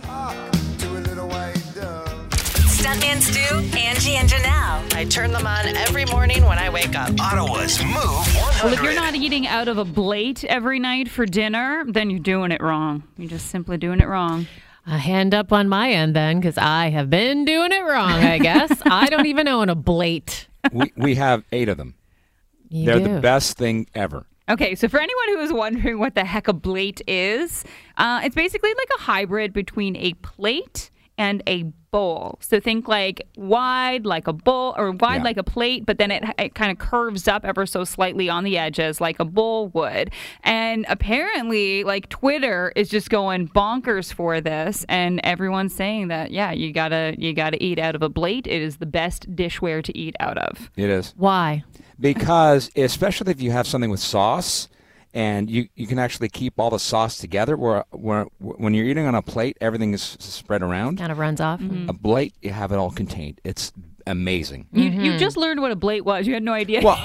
Stuntman 2.83 3.21
Stu, 3.21 3.79
Angie, 3.79 4.17
and 4.17 4.29
Janelle. 4.29 4.93
I 4.95 5.05
turn 5.09 5.31
them 5.31 5.47
on 5.47 5.67
every 5.77 6.05
morning 6.07 6.45
when 6.45 6.59
I 6.59 6.69
wake 6.69 6.97
up. 6.97 7.11
Ottawa's 7.21 7.81
Move 7.85 7.95
100. 7.95 8.65
Well, 8.65 8.73
if 8.75 8.83
you're 8.83 8.95
not 8.95 9.15
eating 9.15 9.47
out 9.47 9.69
of 9.69 9.79
a 9.79 9.85
blate 9.85 10.43
every 10.45 10.81
night 10.81 11.09
for 11.09 11.25
dinner, 11.25 11.85
then 11.87 12.11
you're 12.11 12.19
doing 12.19 12.51
it 12.51 12.61
wrong. 12.61 13.05
You're 13.17 13.31
just 13.31 13.47
simply 13.47 13.79
doing 13.79 14.01
it 14.01 14.09
wrong. 14.09 14.47
A 14.87 14.99
hand 14.99 15.33
up 15.33 15.53
on 15.53 15.69
my 15.69 15.91
end 15.93 16.17
then, 16.17 16.41
because 16.41 16.59
I 16.59 16.91
have 16.91 17.09
been 17.09 17.45
doing 17.45 17.71
it 17.71 17.85
wrong, 17.85 18.11
I 18.11 18.39
guess. 18.39 18.83
I 18.85 19.07
don't 19.07 19.27
even 19.27 19.47
own 19.47 19.69
a 19.69 19.77
blate. 19.77 20.49
we, 20.73 20.93
we 20.97 21.15
have 21.15 21.45
eight 21.53 21.69
of 21.69 21.77
them. 21.77 21.95
You 22.73 22.87
They're 22.87 22.99
do. 23.01 23.15
the 23.15 23.21
best 23.21 23.57
thing 23.59 23.87
ever. 23.95 24.27
Okay, 24.49 24.75
so 24.75 24.89
for 24.89 24.99
anyone 24.99 25.29
who 25.29 25.41
is 25.41 25.53
wondering 25.53 25.99
what 25.99 26.15
the 26.15 26.25
heck 26.25 26.49
a 26.49 26.53
blate 26.53 27.01
is, 27.07 27.65
uh, 27.97 28.23
it's 28.25 28.35
basically 28.35 28.75
like 28.75 28.89
a 28.99 29.03
hybrid 29.03 29.53
between 29.53 29.95
a 29.97 30.15
plate 30.15 30.91
and 31.19 31.43
a 31.47 31.65
bowl. 31.93 32.39
So 32.41 32.59
think 32.59 32.89
like 32.89 33.21
wide 33.37 34.07
like 34.07 34.27
a 34.27 34.33
bowl 34.33 34.75
or 34.79 34.93
wide 34.93 35.17
Yeah. 35.17 35.23
like 35.25 35.37
a 35.37 35.43
plate, 35.45 35.85
but 35.85 35.99
then 35.99 36.11
it, 36.11 36.25
it 36.39 36.55
kind 36.55 36.73
of 36.73 36.79
curves 36.79 37.29
up 37.29 37.45
ever 37.45 37.67
so 37.67 37.85
slightly 37.85 38.31
on 38.31 38.45
the 38.45 38.57
edges 38.59 38.99
like 39.01 39.21
a 39.21 39.25
bowl 39.27 39.69
would. 39.69 40.11
And 40.43 40.87
apparently, 40.89 41.85
like 41.85 42.09
Twitter 42.09 42.73
is 42.75 42.89
just 42.89 43.11
going 43.11 43.47
bonkers 43.49 44.13
for 44.13 44.41
this, 44.41 44.87
and 44.89 45.21
everyone's 45.23 45.75
saying 45.75 46.09
that 46.09 46.31
yeah, 46.31 46.51
you 46.51 46.73
gotta 46.73 47.15
you 47.19 47.35
gotta 47.35 47.63
eat 47.63 47.79
out 47.79 47.95
of 47.95 48.03
a 48.03 48.11
plate. 48.11 48.47
It 48.47 48.63
is 48.63 48.79
the 48.79 48.87
best 48.87 49.31
dishware 49.37 49.85
to 49.85 49.97
eat 49.97 50.17
out 50.19 50.39
of. 50.39 50.71
It 50.77 50.89
is. 50.91 51.13
Why? 51.17 51.63
Because, 51.99 52.71
especially 52.77 53.31
if 53.31 53.41
you 53.41 53.51
have 53.51 53.67
something 53.67 53.91
with 53.91 54.01
sauce, 54.01 54.69
and 55.15 55.51
you, 55.51 55.69
you 55.75 55.87
can 55.87 55.99
actually 55.99 56.29
keep 56.29 56.59
all 56.59 56.71
the 56.71 56.79
sauce 56.79 57.19
together. 57.19 57.57
Where, 57.57 57.85
where 57.91 58.25
when 58.39 58.75
you're 58.75 58.87
eating 58.87 59.07
on 59.07 59.15
a 59.15 59.23
plate, 59.23 59.59
everything 59.61 59.93
is 59.93 60.03
spread 60.03 60.63
around. 60.63 60.99
Kind 60.99 61.13
of 61.13 61.19
runs 61.19 61.41
off. 61.41 61.61
Mm-hmm. 61.61 61.91
A 61.91 61.95
plate, 61.95 62.35
you 62.41 62.51
have 62.51 62.73
it 62.73 62.77
all 62.77 62.91
contained. 62.91 63.41
It's 63.45 63.73
amazing. 64.07 64.69
You, 64.73 64.85
you 64.85 64.91
mm-hmm. 64.91 65.19
just 65.19 65.37
learned 65.37 65.61
what 65.61 65.71
a 65.71 65.77
plate 65.77 66.05
was. 66.05 66.27
You 66.27 66.35
had 66.35 66.43
no 66.43 66.53
idea. 66.53 66.81
Well, 66.83 66.99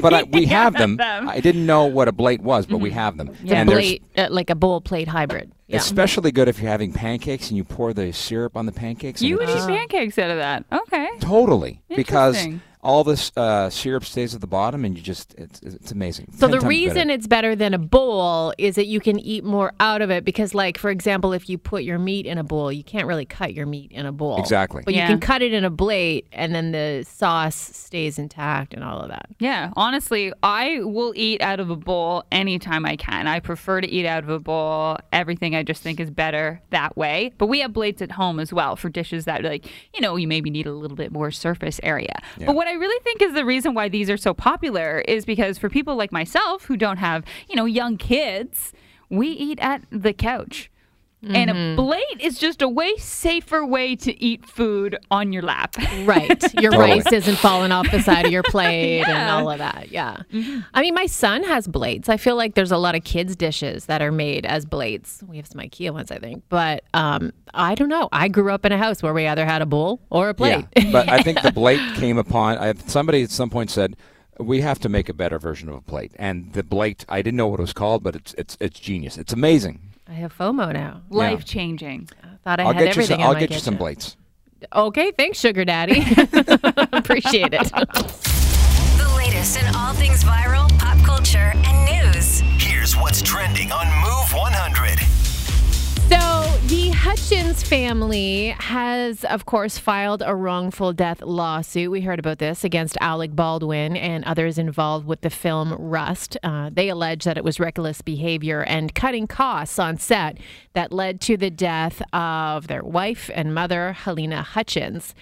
but 0.00 0.14
I, 0.14 0.22
we 0.32 0.46
have 0.46 0.74
them. 0.74 0.96
them. 0.96 1.28
I 1.28 1.40
didn't 1.40 1.66
know 1.66 1.86
what 1.86 2.06
a 2.08 2.12
blate 2.12 2.40
was, 2.40 2.66
but 2.66 2.78
we 2.78 2.90
mm-hmm. 2.90 2.98
have 2.98 3.16
them. 3.16 3.30
It's 3.42 3.50
a 3.50 3.56
and 3.56 3.68
there's- 3.68 3.84
plate, 3.84 4.02
uh, 4.16 4.28
like 4.30 4.50
a 4.50 4.54
bowl 4.54 4.80
plate 4.80 5.08
hybrid. 5.08 5.52
Yeah. 5.66 5.76
especially 5.76 6.32
good 6.32 6.48
if 6.48 6.60
you're 6.60 6.70
having 6.70 6.94
pancakes 6.94 7.48
and 7.48 7.58
you 7.58 7.62
pour 7.62 7.92
the 7.92 8.10
syrup 8.12 8.56
on 8.56 8.64
the 8.64 8.72
pancakes. 8.72 9.20
You 9.20 9.36
would 9.36 9.50
eat 9.50 9.66
pancakes 9.66 10.18
out 10.18 10.30
of 10.30 10.38
that. 10.38 10.64
Okay. 10.72 11.10
Totally, 11.20 11.82
because 11.94 12.36
Interesting. 12.36 12.62
All 12.80 13.02
this 13.04 13.32
uh, 13.36 13.70
syrup 13.70 14.04
stays 14.04 14.34
at 14.34 14.40
the 14.40 14.46
bottom, 14.46 14.84
and 14.84 14.96
you 14.96 15.02
just 15.02 15.34
it's, 15.36 15.60
it's 15.62 15.90
amazing. 15.90 16.28
So 16.36 16.48
Ten 16.48 16.58
the 16.58 16.66
reason 16.66 16.94
better. 17.08 17.10
it's 17.10 17.26
better 17.26 17.56
than 17.56 17.74
a 17.74 17.78
bowl 17.78 18.52
is 18.56 18.76
that 18.76 18.86
you 18.86 19.00
can 19.00 19.18
eat 19.18 19.42
more 19.44 19.72
out 19.80 20.00
of 20.00 20.10
it 20.10 20.24
because 20.24 20.54
like 20.54 20.78
for 20.78 20.88
example 20.90 21.32
if 21.32 21.48
you 21.48 21.58
put 21.58 21.82
your 21.82 21.98
meat 21.98 22.24
in 22.26 22.38
a 22.38 22.44
bowl 22.44 22.70
you 22.72 22.84
can't 22.84 23.06
really 23.06 23.24
cut 23.24 23.52
your 23.54 23.66
meat 23.66 23.90
in 23.90 24.06
a 24.06 24.12
bowl. 24.12 24.38
Exactly. 24.38 24.82
But 24.84 24.94
Yeah. 24.94 25.02
you 25.02 25.08
can 25.08 25.20
cut 25.20 25.42
it 25.42 25.52
in 25.52 25.64
a 25.64 25.70
blate, 25.70 26.26
and 26.32 26.54
then 26.54 26.70
the 26.72 27.04
sauce 27.08 27.56
stays 27.56 28.18
intact 28.18 28.74
and 28.74 28.84
all 28.84 29.00
of 29.00 29.08
that. 29.08 29.26
Yeah, 29.40 29.72
honestly, 29.76 30.32
I 30.42 30.80
will 30.82 31.12
eat 31.16 31.40
out 31.42 31.58
of 31.60 31.70
a 31.70 31.76
bowl 31.76 32.24
anytime 32.30 32.86
I 32.86 32.94
can. 32.96 33.26
I 33.26 33.40
prefer 33.40 33.80
to 33.80 33.88
eat 33.88 34.06
out 34.06 34.22
of 34.22 34.28
a 34.30 34.38
bowl. 34.38 34.98
Everything 35.12 35.56
I 35.56 35.62
just 35.64 35.82
think 35.82 35.98
is 35.98 36.10
better 36.10 36.60
that 36.70 36.96
way. 36.96 37.32
But 37.38 37.46
we 37.46 37.58
have 37.60 37.72
blates 37.72 38.00
at 38.02 38.12
home 38.12 38.38
as 38.38 38.52
well 38.52 38.76
for 38.76 38.88
dishes 38.88 39.24
that, 39.24 39.42
like, 39.42 39.66
you 39.94 40.00
know, 40.00 40.14
you 40.16 40.28
maybe 40.28 40.48
need 40.50 40.66
a 40.66 40.72
little 40.72 40.96
bit 40.96 41.10
more 41.10 41.30
surface 41.30 41.80
area. 41.82 42.20
Yeah. 42.38 42.46
But 42.46 42.54
what 42.56 42.67
I 42.68 42.72
really 42.72 43.02
think 43.02 43.22
is 43.22 43.32
the 43.32 43.46
reason 43.46 43.72
why 43.72 43.88
these 43.88 44.10
are 44.10 44.18
so 44.18 44.34
popular 44.34 44.98
is 45.08 45.24
because 45.24 45.56
for 45.56 45.70
people 45.70 45.96
like 45.96 46.12
myself 46.12 46.66
who 46.66 46.76
don't 46.76 46.98
have, 46.98 47.24
you 47.48 47.56
know, 47.56 47.64
young 47.64 47.96
kids, 47.96 48.74
we 49.08 49.28
eat 49.28 49.58
at 49.60 49.84
the 49.90 50.12
couch. 50.12 50.70
And 51.22 51.50
a 51.50 51.74
plate 51.82 52.20
is 52.20 52.38
just 52.38 52.62
a 52.62 52.68
way 52.68 52.94
safer 52.96 53.64
way 53.66 53.96
to 53.96 54.22
eat 54.22 54.46
food 54.46 54.96
on 55.10 55.32
your 55.32 55.42
lap. 55.42 55.74
Right. 56.04 56.28
Your 56.60 56.70
Totally. 56.70 57.00
rice 57.00 57.12
isn't 57.12 57.36
falling 57.36 57.72
off 57.72 57.90
the 57.90 58.00
side 58.00 58.26
of 58.26 58.32
your 58.32 58.42
plate 58.48 59.02
and 59.02 59.30
all 59.30 59.50
of 59.50 59.58
that. 59.58 59.90
Yeah. 59.90 60.22
I 60.74 60.80
mean, 60.80 60.94
my 60.94 61.06
son 61.06 61.42
has 61.44 61.66
blates. 61.66 62.08
I 62.08 62.16
feel 62.16 62.36
like 62.36 62.54
there's 62.54 62.70
a 62.70 62.78
lot 62.78 62.94
of 62.94 63.04
kids' 63.04 63.36
dishes 63.36 63.86
that 63.86 64.00
are 64.02 64.12
made 64.12 64.46
as 64.46 64.64
blates. 64.64 65.22
We 65.26 65.36
have 65.36 65.46
some 65.46 65.60
IKEA 65.60 65.92
ones, 65.92 66.10
I 66.10 66.18
think. 66.18 66.42
But 66.48 66.84
um, 66.94 67.32
I 67.54 67.74
don't 67.74 67.88
know. 67.88 68.08
I 68.12 68.28
grew 68.28 68.52
up 68.52 68.64
in 68.64 68.72
a 68.72 68.78
house 68.78 69.02
where 69.02 69.14
we 69.14 69.26
either 69.26 69.44
had 69.44 69.62
a 69.62 69.66
bowl 69.66 70.00
or 70.10 70.28
a 70.28 70.34
plate. 70.34 70.66
Yeah, 70.76 70.92
but 70.92 71.08
I 71.08 71.22
think 71.22 71.42
the 71.42 71.52
plate 71.54 71.80
came 71.96 72.18
upon. 72.18 72.58
I, 72.58 72.74
somebody 72.86 73.22
at 73.22 73.30
some 73.30 73.50
point 73.50 73.70
said 73.70 73.96
we 74.38 74.60
have 74.60 74.78
to 74.80 74.88
make 74.88 75.08
a 75.08 75.14
better 75.14 75.38
version 75.38 75.68
of 75.68 75.74
a 75.74 75.80
plate, 75.80 76.12
and 76.16 76.52
the 76.52 76.62
plate. 76.62 77.04
I 77.08 77.22
didn't 77.22 77.36
know 77.36 77.48
what 77.48 77.60
it 77.60 77.62
was 77.62 77.72
called, 77.72 78.02
but 78.02 78.14
it's 78.14 78.34
it's 78.34 78.56
it's 78.60 78.78
genius. 78.78 79.18
It's 79.18 79.32
amazing. 79.32 79.80
I 80.08 80.12
have 80.14 80.36
FOMO 80.36 80.72
now. 80.72 81.02
Life 81.10 81.44
changing. 81.44 82.08
I 82.22 82.28
thought 82.42 82.60
I 82.60 82.64
will 82.64 82.72
had 82.72 82.78
get 82.78 82.84
you 82.84 82.90
everything 83.02 83.14
some. 83.16 83.20
in 83.20 83.26
I'll 83.26 83.34
my 83.34 83.40
get 83.40 83.50
you 83.50 83.58
some 83.58 83.74
kitchen. 83.74 83.78
plates. 83.78 84.16
Okay, 84.74 85.12
thanks, 85.12 85.38
Sugar 85.38 85.64
Daddy. 85.64 86.00
Appreciate 86.92 87.52
it. 87.54 87.70
The 87.70 89.14
latest 89.16 89.60
in 89.60 89.74
all 89.74 89.92
things 89.94 90.24
viral, 90.24 90.68
pop 90.78 90.98
culture, 91.04 91.52
and 91.54 92.12
news. 92.14 92.40
Here's 92.58 92.96
what's 92.96 93.22
trending 93.22 93.70
on 93.70 93.86
Move 94.00 94.32
100. 94.32 94.98
The 96.68 96.90
Hutchins 96.90 97.62
family 97.62 98.48
has, 98.58 99.24
of 99.24 99.46
course, 99.46 99.78
filed 99.78 100.22
a 100.22 100.36
wrongful 100.36 100.92
death 100.92 101.22
lawsuit. 101.22 101.90
We 101.90 102.02
heard 102.02 102.18
about 102.18 102.40
this 102.40 102.62
against 102.62 102.98
Alec 103.00 103.34
Baldwin 103.34 103.96
and 103.96 104.22
others 104.26 104.58
involved 104.58 105.06
with 105.06 105.22
the 105.22 105.30
film 105.30 105.72
Rust. 105.72 106.36
Uh, 106.42 106.68
they 106.70 106.90
allege 106.90 107.24
that 107.24 107.38
it 107.38 107.44
was 107.44 107.58
reckless 107.58 108.02
behavior 108.02 108.64
and 108.64 108.94
cutting 108.94 109.26
costs 109.26 109.78
on 109.78 109.96
set 109.96 110.36
that 110.74 110.92
led 110.92 111.22
to 111.22 111.38
the 111.38 111.48
death 111.48 112.02
of 112.12 112.66
their 112.66 112.84
wife 112.84 113.30
and 113.32 113.54
mother, 113.54 113.96
Halyna 114.00 114.44
Hutchins. 114.44 115.14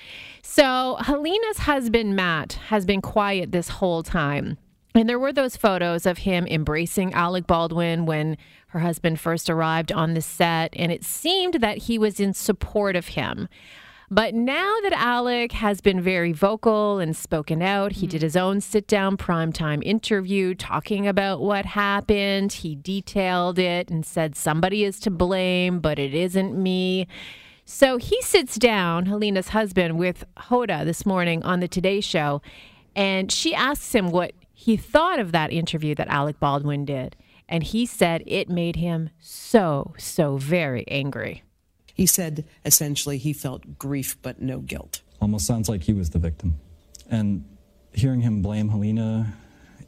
So, 0.43 0.97
Halyna's 0.99 1.59
husband, 1.59 2.17
Matt, 2.17 2.55
has 2.71 2.85
been 2.85 3.01
quiet 3.01 3.53
this 3.53 3.69
whole 3.69 4.03
time. 4.03 4.59
And 4.97 5.09
there 5.09 5.19
were 5.19 5.33
those 5.33 5.59
photos 5.59 6.07
of 6.07 6.19
him 6.19 6.47
embracing 6.47 7.13
Alec 7.13 7.47
Baldwin 7.47 8.07
when 8.07 8.39
her 8.69 8.81
husband 8.81 9.21
first 9.21 9.51
arrived 9.51 9.93
on 9.93 10.15
the 10.15 10.23
set, 10.23 10.75
and 10.75 10.91
it 10.91 11.05
seemed 11.05 11.55
that 11.55 11.79
he 11.79 11.99
was 11.99 12.19
in 12.19 12.33
support 12.33 12.97
of 12.97 13.09
him. 13.09 13.49
But 14.11 14.35
now 14.35 14.73
that 14.85 14.93
Alec 14.95 15.53
has 15.53 15.81
been 15.81 16.01
very 16.01 16.33
vocal 16.33 16.99
and 16.99 17.15
spoken 17.15 17.61
out, 17.61 17.93
he 17.93 18.07
did 18.07 18.19
mm-hmm. 18.19 18.25
his 18.25 18.37
own 18.37 18.61
sit 18.61 18.87
down 18.87 19.17
primetime 19.17 19.83
interview 19.85 20.55
talking 20.55 21.07
about 21.07 21.41
what 21.41 21.67
happened. 21.67 22.53
He 22.53 22.77
detailed 22.77 23.59
it 23.59 23.91
and 23.91 24.07
said 24.07 24.35
somebody 24.35 24.85
is 24.85 24.99
to 25.01 25.11
blame, 25.11 25.81
but 25.81 25.99
it 25.99 26.15
isn't 26.15 26.57
me. 26.57 27.07
So 27.65 27.97
he 27.97 28.23
sits 28.23 28.55
down, 28.57 29.07
Halyna's 29.07 29.49
husband, 29.49 29.99
with 29.99 30.25
Hoda 30.39 30.85
this 30.85 31.05
morning 31.05 31.43
on 31.43 31.59
the 31.61 31.69
Today 31.69 32.01
Show, 32.01 32.41
and 32.95 33.31
she 33.31 33.55
asks 33.55 33.93
him 33.93 34.11
what 34.11 34.33
he 34.67 34.77
thought 34.77 35.21
of 35.21 35.31
that 35.31 35.53
interview 35.53 35.95
that 35.95 36.09
Alec 36.09 36.41
Baldwin 36.41 36.85
did. 36.85 37.15
And 37.49 37.63
he 37.63 37.87
said 37.87 38.25
it 38.27 38.49
made 38.49 38.75
him 38.75 39.11
so, 39.21 39.95
so 39.97 40.39
very 40.39 40.85
angry. 40.89 41.45
He 41.95 42.05
said 42.05 42.45
essentially 42.65 43.17
he 43.17 43.33
felt 43.33 43.79
grief 43.79 44.17
but 44.23 44.43
no 44.43 44.59
guilt. 44.59 45.03
almost 45.23 45.47
sounds 45.47 45.69
like 45.69 45.85
he 45.85 45.93
was 45.93 46.11
the 46.11 46.19
victim. 46.19 46.57
And 47.09 47.45
hearing 47.93 48.23
him 48.23 48.43
blame 48.43 48.71
Halyna 48.71 49.35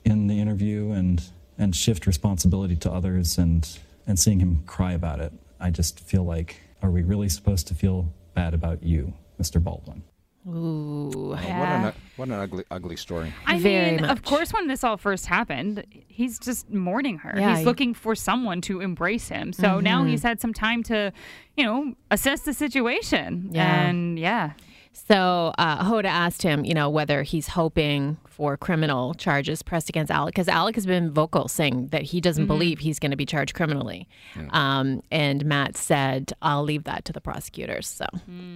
in 0.04 0.28
the 0.28 0.38
interview 0.38 0.92
and 0.92 1.24
and 1.58 1.74
shift 1.74 2.06
responsibility 2.06 2.76
to 2.76 2.92
others 2.92 3.36
and 3.36 3.68
and 4.06 4.16
seeing 4.16 4.38
him 4.38 4.62
cry 4.64 4.92
about 4.92 5.18
it, 5.18 5.32
I 5.58 5.70
just 5.70 5.98
feel 5.98 6.22
like 6.22 6.60
are 6.82 6.90
we 6.92 7.02
really 7.02 7.28
supposed 7.28 7.66
to 7.66 7.74
feel 7.74 8.12
bad 8.32 8.54
about 8.54 8.84
you, 8.84 9.12
Mr. 9.40 9.60
Baldwin? 9.60 10.04
Ooh. 10.48 11.10
Oh, 11.14 11.30
what 11.32 11.42
an 11.68 11.92
what 12.16 12.28
an 12.28 12.34
ugly 12.34 12.64
ugly 12.70 12.96
story. 12.96 13.32
I 13.46 13.58
Very 13.58 13.96
mean, 13.96 14.04
of 14.04 14.22
course, 14.22 14.52
when 14.52 14.66
this 14.66 14.82
all 14.82 14.96
first 14.96 15.26
happened, 15.26 15.84
he's 16.08 16.38
just 16.38 16.70
mourning 16.70 17.18
her. 17.18 17.34
Yeah, 17.38 17.50
he's 17.50 17.58
he- 17.60 17.64
looking 17.64 17.92
for 17.94 18.14
someone 18.14 18.60
to 18.62 18.80
embrace 18.80 19.28
him. 19.28 19.52
So 19.52 19.80
now 19.80 20.02
Mhm. 20.02 20.08
he's 20.10 20.22
had 20.22 20.40
some 20.40 20.54
time 20.54 20.82
to, 20.84 21.12
you 21.56 21.64
know, 21.64 21.94
assess 22.10 22.40
the 22.42 22.54
situation. 22.54 23.50
Yeah. 23.52 23.88
And 23.88 24.18
yeah. 24.18 24.52
So 25.06 25.52
uh, 25.58 25.84
Hoda 25.84 26.04
asked 26.06 26.42
him, 26.42 26.64
you 26.64 26.74
know, 26.74 26.90
whether 26.90 27.22
he's 27.22 27.48
hoping 27.48 28.16
for 28.26 28.56
criminal 28.56 29.14
charges 29.14 29.62
pressed 29.62 29.88
against 29.88 30.10
Alec, 30.12 30.34
because 30.34 30.48
Alec 30.48 30.74
has 30.74 30.86
been 30.86 31.10
vocal 31.10 31.48
saying 31.48 31.88
that 31.88 32.02
he 32.02 32.20
doesn't 32.20 32.44
Mhm. 32.44 32.48
believe 32.48 32.78
he's 32.80 32.98
going 32.98 33.10
to 33.10 33.16
be 33.16 33.26
charged 33.26 33.54
criminally. 33.54 34.06
Um, 34.50 35.02
and 35.10 35.44
Matt 35.44 35.76
said, 35.76 36.32
"I'll 36.42 36.62
leave 36.62 36.84
that 36.84 37.04
to 37.06 37.12
the 37.12 37.20
prosecutors." 37.20 37.86
So 37.88 38.06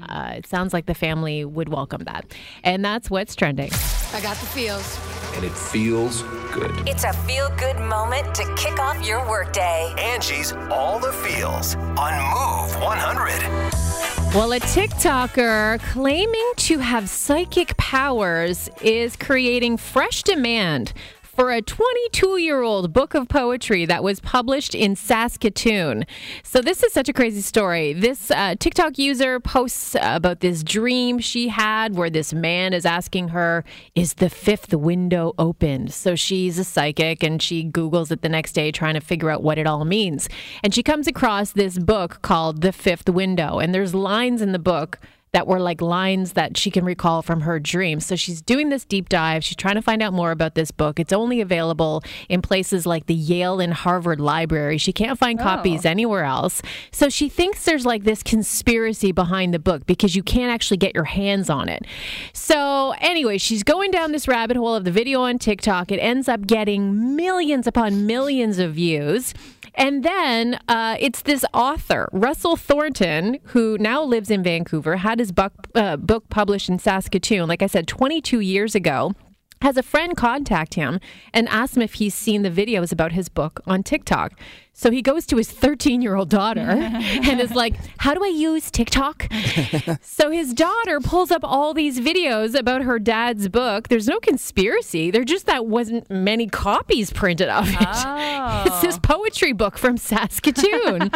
uh, 0.09 0.35
it 0.37 0.47
sounds 0.47 0.73
like 0.73 0.87
the 0.87 0.95
family 0.95 1.45
would 1.45 1.69
welcome 1.69 2.05
that, 2.05 2.27
and 2.63 2.85
that's 2.85 3.11
what's 3.11 3.35
trending. 3.35 3.71
I 4.15 4.21
got 4.21 4.37
the 4.37 4.47
feels. 4.47 4.99
And 5.35 5.45
it 5.45 5.53
feels 5.53 6.23
good. 6.53 6.71
It's 6.87 7.05
a 7.05 7.13
feel 7.13 7.49
good 7.57 7.79
moment 7.81 8.35
to 8.35 8.45
kick 8.57 8.79
off 8.79 9.03
your 9.07 9.27
workday. 9.29 9.95
Angie's 9.99 10.53
All 10.71 10.99
the 11.01 11.13
Feels 11.13 11.75
on 11.97 12.13
Move 12.35 12.77
100. 12.83 14.12
Well, 14.35 14.55
a 14.55 14.61
TikToker 14.61 15.79
claiming 15.93 16.53
to 16.57 16.79
have 16.79 17.11
psychic 17.11 17.77
powers 17.77 18.71
is 18.81 19.15
creating 19.15 19.77
fresh 19.77 20.23
demand 20.23 20.95
for 21.35 21.51
a 21.51 21.63
22 21.63 22.39
year 22.39 22.61
old 22.61 22.93
book 22.93 23.15
of 23.15 23.29
poetry 23.29 23.87
that 23.87 24.05
was 24.05 24.21
published 24.21 24.75
in 24.75 24.95
Saskatoon. 24.95 26.05
So, 26.43 26.61
this 26.61 26.83
is 26.83 26.93
such 26.93 27.09
a 27.09 27.13
crazy 27.13 27.41
story. 27.41 27.95
This 27.95 28.31
uh, 28.31 28.55
TikTok 28.59 28.99
user 28.99 29.41
posts 29.41 29.97
about 30.01 30.41
this 30.41 30.63
dream 30.63 31.19
she 31.19 31.49
had 31.49 31.97
where 31.97 32.11
this 32.11 32.35
man 32.35 32.75
is 32.75 32.85
asking 32.85 33.29
her, 33.29 33.65
Is 33.95 34.15
the 34.15 34.29
fifth 34.29 34.75
window 34.75 35.33
open? 35.39 35.89
So, 35.89 36.15
she's 36.15 36.59
a 36.59 36.65
psychic 36.65 37.23
and 37.23 37.41
she 37.41 37.65
Googles 37.65 38.11
it 38.11 38.21
the 38.21 38.29
next 38.29 38.53
day 38.53 38.71
trying 38.71 38.95
to 38.95 39.01
figure 39.01 39.31
out 39.31 39.43
what 39.43 39.59
it 39.59 39.67
all 39.67 39.85
means. 39.85 40.29
And 40.63 40.75
she 40.75 40.83
comes 40.83 41.07
across 41.07 41.53
this 41.53 41.79
book 41.79 42.21
called 42.23 42.61
The 42.61 42.73
Fifth 42.73 43.09
Window. 43.09 43.59
And 43.59 43.75
there's 43.75 43.95
lines 43.95 44.43
in 44.43 44.53
the 44.53 44.59
book 44.59 44.99
that 45.33 45.47
were 45.47 45.59
like 45.61 45.81
lines 45.81 46.35
that 46.35 46.59
she 46.59 46.71
can 46.71 46.85
recall 46.85 47.23
from 47.23 47.41
her 47.43 47.59
dreams. 47.59 48.05
So 48.05 48.17
she's 48.17 48.43
doing 48.43 48.69
this 48.69 48.85
deep 48.85 49.09
dive. 49.09 49.43
She's 49.43 49.57
trying 49.57 49.77
to 49.77 49.83
find 49.83 50.03
out 50.03 50.13
more 50.13 50.31
about 50.31 50.55
this 50.55 50.71
book. 50.71 51.01
It's 51.01 51.13
only 51.13 51.41
available 51.41 52.03
in 52.29 52.43
places 52.43 52.85
like 52.85 53.07
the 53.07 53.15
Yale 53.15 53.59
and 53.59 53.73
Harvard 53.73 54.21
Library. 54.21 54.77
She 54.77 54.93
can't 54.93 55.19
find 55.19 55.41
Oh. 55.41 55.43
copies 55.43 55.87
anywhere 55.87 56.25
else. 56.25 56.61
So 56.91 57.09
she 57.09 57.31
thinks 57.31 57.65
there's 57.65 57.87
like 57.87 58.05
this 58.05 58.23
conspiracy 58.23 59.11
behind 59.11 59.55
the 59.55 59.59
book 59.59 59.87
because 59.87 60.15
you 60.15 60.23
can't 60.23 60.53
actually 60.53 60.77
get 60.77 60.95
your 60.95 61.05
hands 61.05 61.49
on 61.49 61.71
it. 61.71 61.87
So 62.35 62.95
anyway, 63.01 63.39
she's 63.39 63.63
going 63.63 63.91
down 63.91 64.13
this 64.13 64.29
rabbit 64.29 64.59
hole 64.59 64.75
of 64.75 64.85
the 64.85 64.93
video 64.93 65.23
on 65.23 65.39
TikTok. 65.39 65.91
It 65.91 65.99
ends 65.99 66.29
up 66.29 66.47
getting 66.47 67.17
millions 67.17 67.67
upon 67.67 68.07
millions 68.07 68.59
of 68.59 68.75
views. 68.75 69.33
And 69.75 70.03
then 70.05 70.61
uh, 70.69 70.97
it's 71.01 71.23
this 71.23 71.47
author, 71.55 72.07
Russell 72.13 72.57
Thornton, 72.57 73.39
who 73.45 73.79
now 73.79 74.03
lives 74.03 74.31
in 74.31 74.43
Vancouver, 74.43 74.97
had 74.97 75.19
his 75.23 75.31
book, 75.31 75.53
uh, 75.77 75.97
book 75.97 76.29
published 76.31 76.69
in 76.69 76.81
Saskatoon, 76.81 77.49
like 77.49 77.63
I 77.63 77.69
said, 77.69 77.87
22 77.87 78.41
years 78.41 78.75
ago. 78.75 79.15
Has 79.63 79.77
a 79.77 79.83
friend 79.85 80.17
contact 80.17 80.75
him 80.75 80.99
and 81.33 81.49
ask 81.49 81.77
him 81.77 81.83
if 81.83 81.95
he's 81.95 82.17
seen 82.17 82.43
the 82.43 82.51
videos 82.51 82.91
about 82.91 83.13
his 83.13 83.29
book 83.29 83.61
on 83.65 83.85
TikTok. 83.85 84.33
So 84.75 84.91
he 84.91 85.03
goes 85.03 85.27
to 85.27 85.37
his 85.37 85.51
13 85.51 86.01
year 86.01 86.15
old 86.15 86.31
daughter 86.31 86.61
and 86.71 87.41
is 87.41 87.55
like, 87.55 87.75
How 87.99 88.15
do 88.15 88.25
I 88.25 88.29
use 88.29 88.71
TikTok? 88.71 89.29
so 90.01 90.31
his 90.31 90.55
daughter 90.55 90.99
pulls 91.01 91.31
up 91.31 91.43
all 91.45 91.75
these 91.75 92.01
videos 92.01 92.59
about 92.59 92.83
her 92.83 92.99
dad's 92.99 93.49
book. 93.49 93.89
There's 93.89 94.09
no 94.09 94.19
conspiracy. 94.19 95.11
There 95.11 95.25
just 95.25 95.47
that 95.47 95.67
wasn't 95.67 96.11
many 96.11 96.47
copies 96.47 97.13
printed 97.13 97.49
of 97.49 97.69
it. 97.69 98.33
It's 98.43 98.81
this 98.81 98.97
oh. 98.97 99.01
poetry 99.03 99.53
book 99.53 99.79
from 99.79 99.97
Saskatoon. 99.97 101.11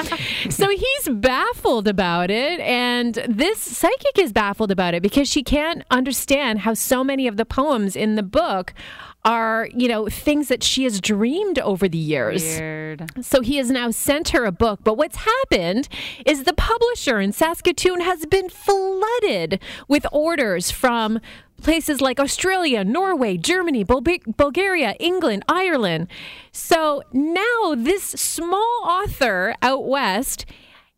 so 0.51 0.69
he's 0.69 1.09
baffled 1.09 1.88
about 1.88 2.31
it. 2.31 2.61
And 2.61 3.14
this 3.29 3.59
psychic 3.59 4.19
is 4.19 4.33
baffled 4.33 4.71
about 4.71 4.95
it 4.95 5.03
because 5.03 5.29
she 5.29 5.42
can't 5.42 5.83
understand 5.90 6.61
how 6.61 6.75
so 6.75 7.03
many 7.03 7.27
of 7.27 7.37
the 7.37 7.45
poems 7.45 7.97
in 7.97 8.14
the 8.14 8.23
book 8.23 8.75
are, 9.27 9.69
you 9.75 9.89
know, 9.89 10.09
things 10.09 10.47
that 10.49 10.62
she 10.62 10.85
has 10.85 11.01
dreamed 11.01 11.59
over 11.59 11.89
the 11.89 11.99
years. 11.99 12.43
Weird. 12.43 13.11
So 13.21 13.41
he 13.41 13.57
has 13.57 13.71
now 13.71 13.91
sent 13.91 14.29
her 14.29 14.45
a 14.45 14.53
book. 14.53 14.81
But 14.85 14.97
what's 14.97 15.17
happened 15.17 15.89
is 16.25 16.45
the 16.45 16.53
publisher 16.53 17.21
in 17.21 17.33
Saskatoon 17.33 18.01
has 18.03 18.25
been 18.25 18.49
flooded 18.49 19.61
with 19.89 20.07
orders 20.12 20.71
from 20.71 21.21
places 21.61 22.01
like 22.01 22.21
Australia, 22.21 22.85
Norway, 22.85 23.37
Germany, 23.37 23.83
Bul- 23.83 24.03
Bulgaria, 24.37 24.95
England, 25.01 25.43
Ireland. 25.49 26.07
So 26.53 27.03
now 27.12 27.75
this 27.77 28.05
small 28.05 28.81
author 28.85 29.57
out 29.61 29.89
west 29.89 30.47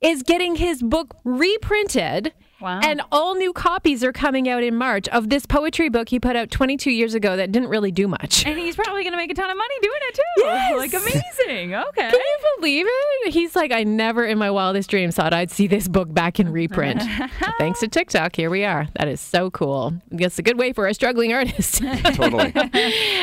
is 0.03 0.23
getting 0.23 0.57
his 0.57 0.83
book 0.83 1.17
reprinted. 1.25 2.35
Wow. 2.61 2.81
And 2.83 3.01
all 3.13 3.37
new 3.37 3.53
copies 3.53 4.03
are 4.03 4.13
coming 4.13 4.49
out 4.49 4.63
in 4.65 4.75
March 4.75 5.07
of 5.09 5.31
this 5.31 5.47
poetry 5.47 5.89
book 5.89 6.09
he 6.09 6.19
put 6.19 6.35
out 6.35 6.51
22 6.51 6.91
years 6.91 7.15
ago 7.15 7.37
that 7.37 7.53
didn't 7.53 7.69
really 7.69 7.93
do 7.93 8.09
much. 8.09 8.45
And 8.47 8.59
he's 8.59 8.75
probably 8.75 9.03
going 9.03 9.13
to 9.13 9.17
make 9.17 9.31
a 9.31 9.35
ton 9.35 9.49
of 9.49 9.57
money 9.57 9.75
doing 9.81 10.01
it 10.03 10.15
too. 10.15 10.23
Yes. 10.39 10.77
Like 10.79 10.93
amazing. 10.95 11.75
Okay. 11.89 12.11
Can 12.11 12.13
you 12.21 12.39
believe 12.59 12.87
it? 12.89 13.33
He's 13.33 13.57
like, 13.57 13.73
I 13.73 13.83
never 13.83 14.25
in 14.25 14.37
my 14.39 14.51
wildest 14.51 14.91
dreams 14.91 15.15
thought 15.15 15.33
I'd 15.33 15.51
see 15.51 15.67
this 15.67 15.89
book 15.89 16.13
back 16.13 16.39
in 16.39 16.51
reprint. 16.53 17.03
Thanks 17.59 17.81
to 17.81 17.89
TikTok, 17.89 18.37
here 18.37 18.51
we 18.51 18.65
are. 18.65 18.87
That 18.97 19.09
is 19.09 19.21
so 19.21 19.51
cool. 19.51 19.95
It's 20.11 20.39
a 20.39 20.43
good 20.43 20.59
way 20.59 20.73
for 20.73 20.87
a 20.87 20.95
struggling 20.95 21.33
artist. 21.33 21.83
Totally. 22.15 22.53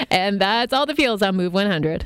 and 0.10 0.40
that's 0.42 0.74
all 0.74 0.86
the 0.86 0.96
feels 0.96 1.22
on 1.22 1.36
Move 1.36 1.54
100. 1.54 2.04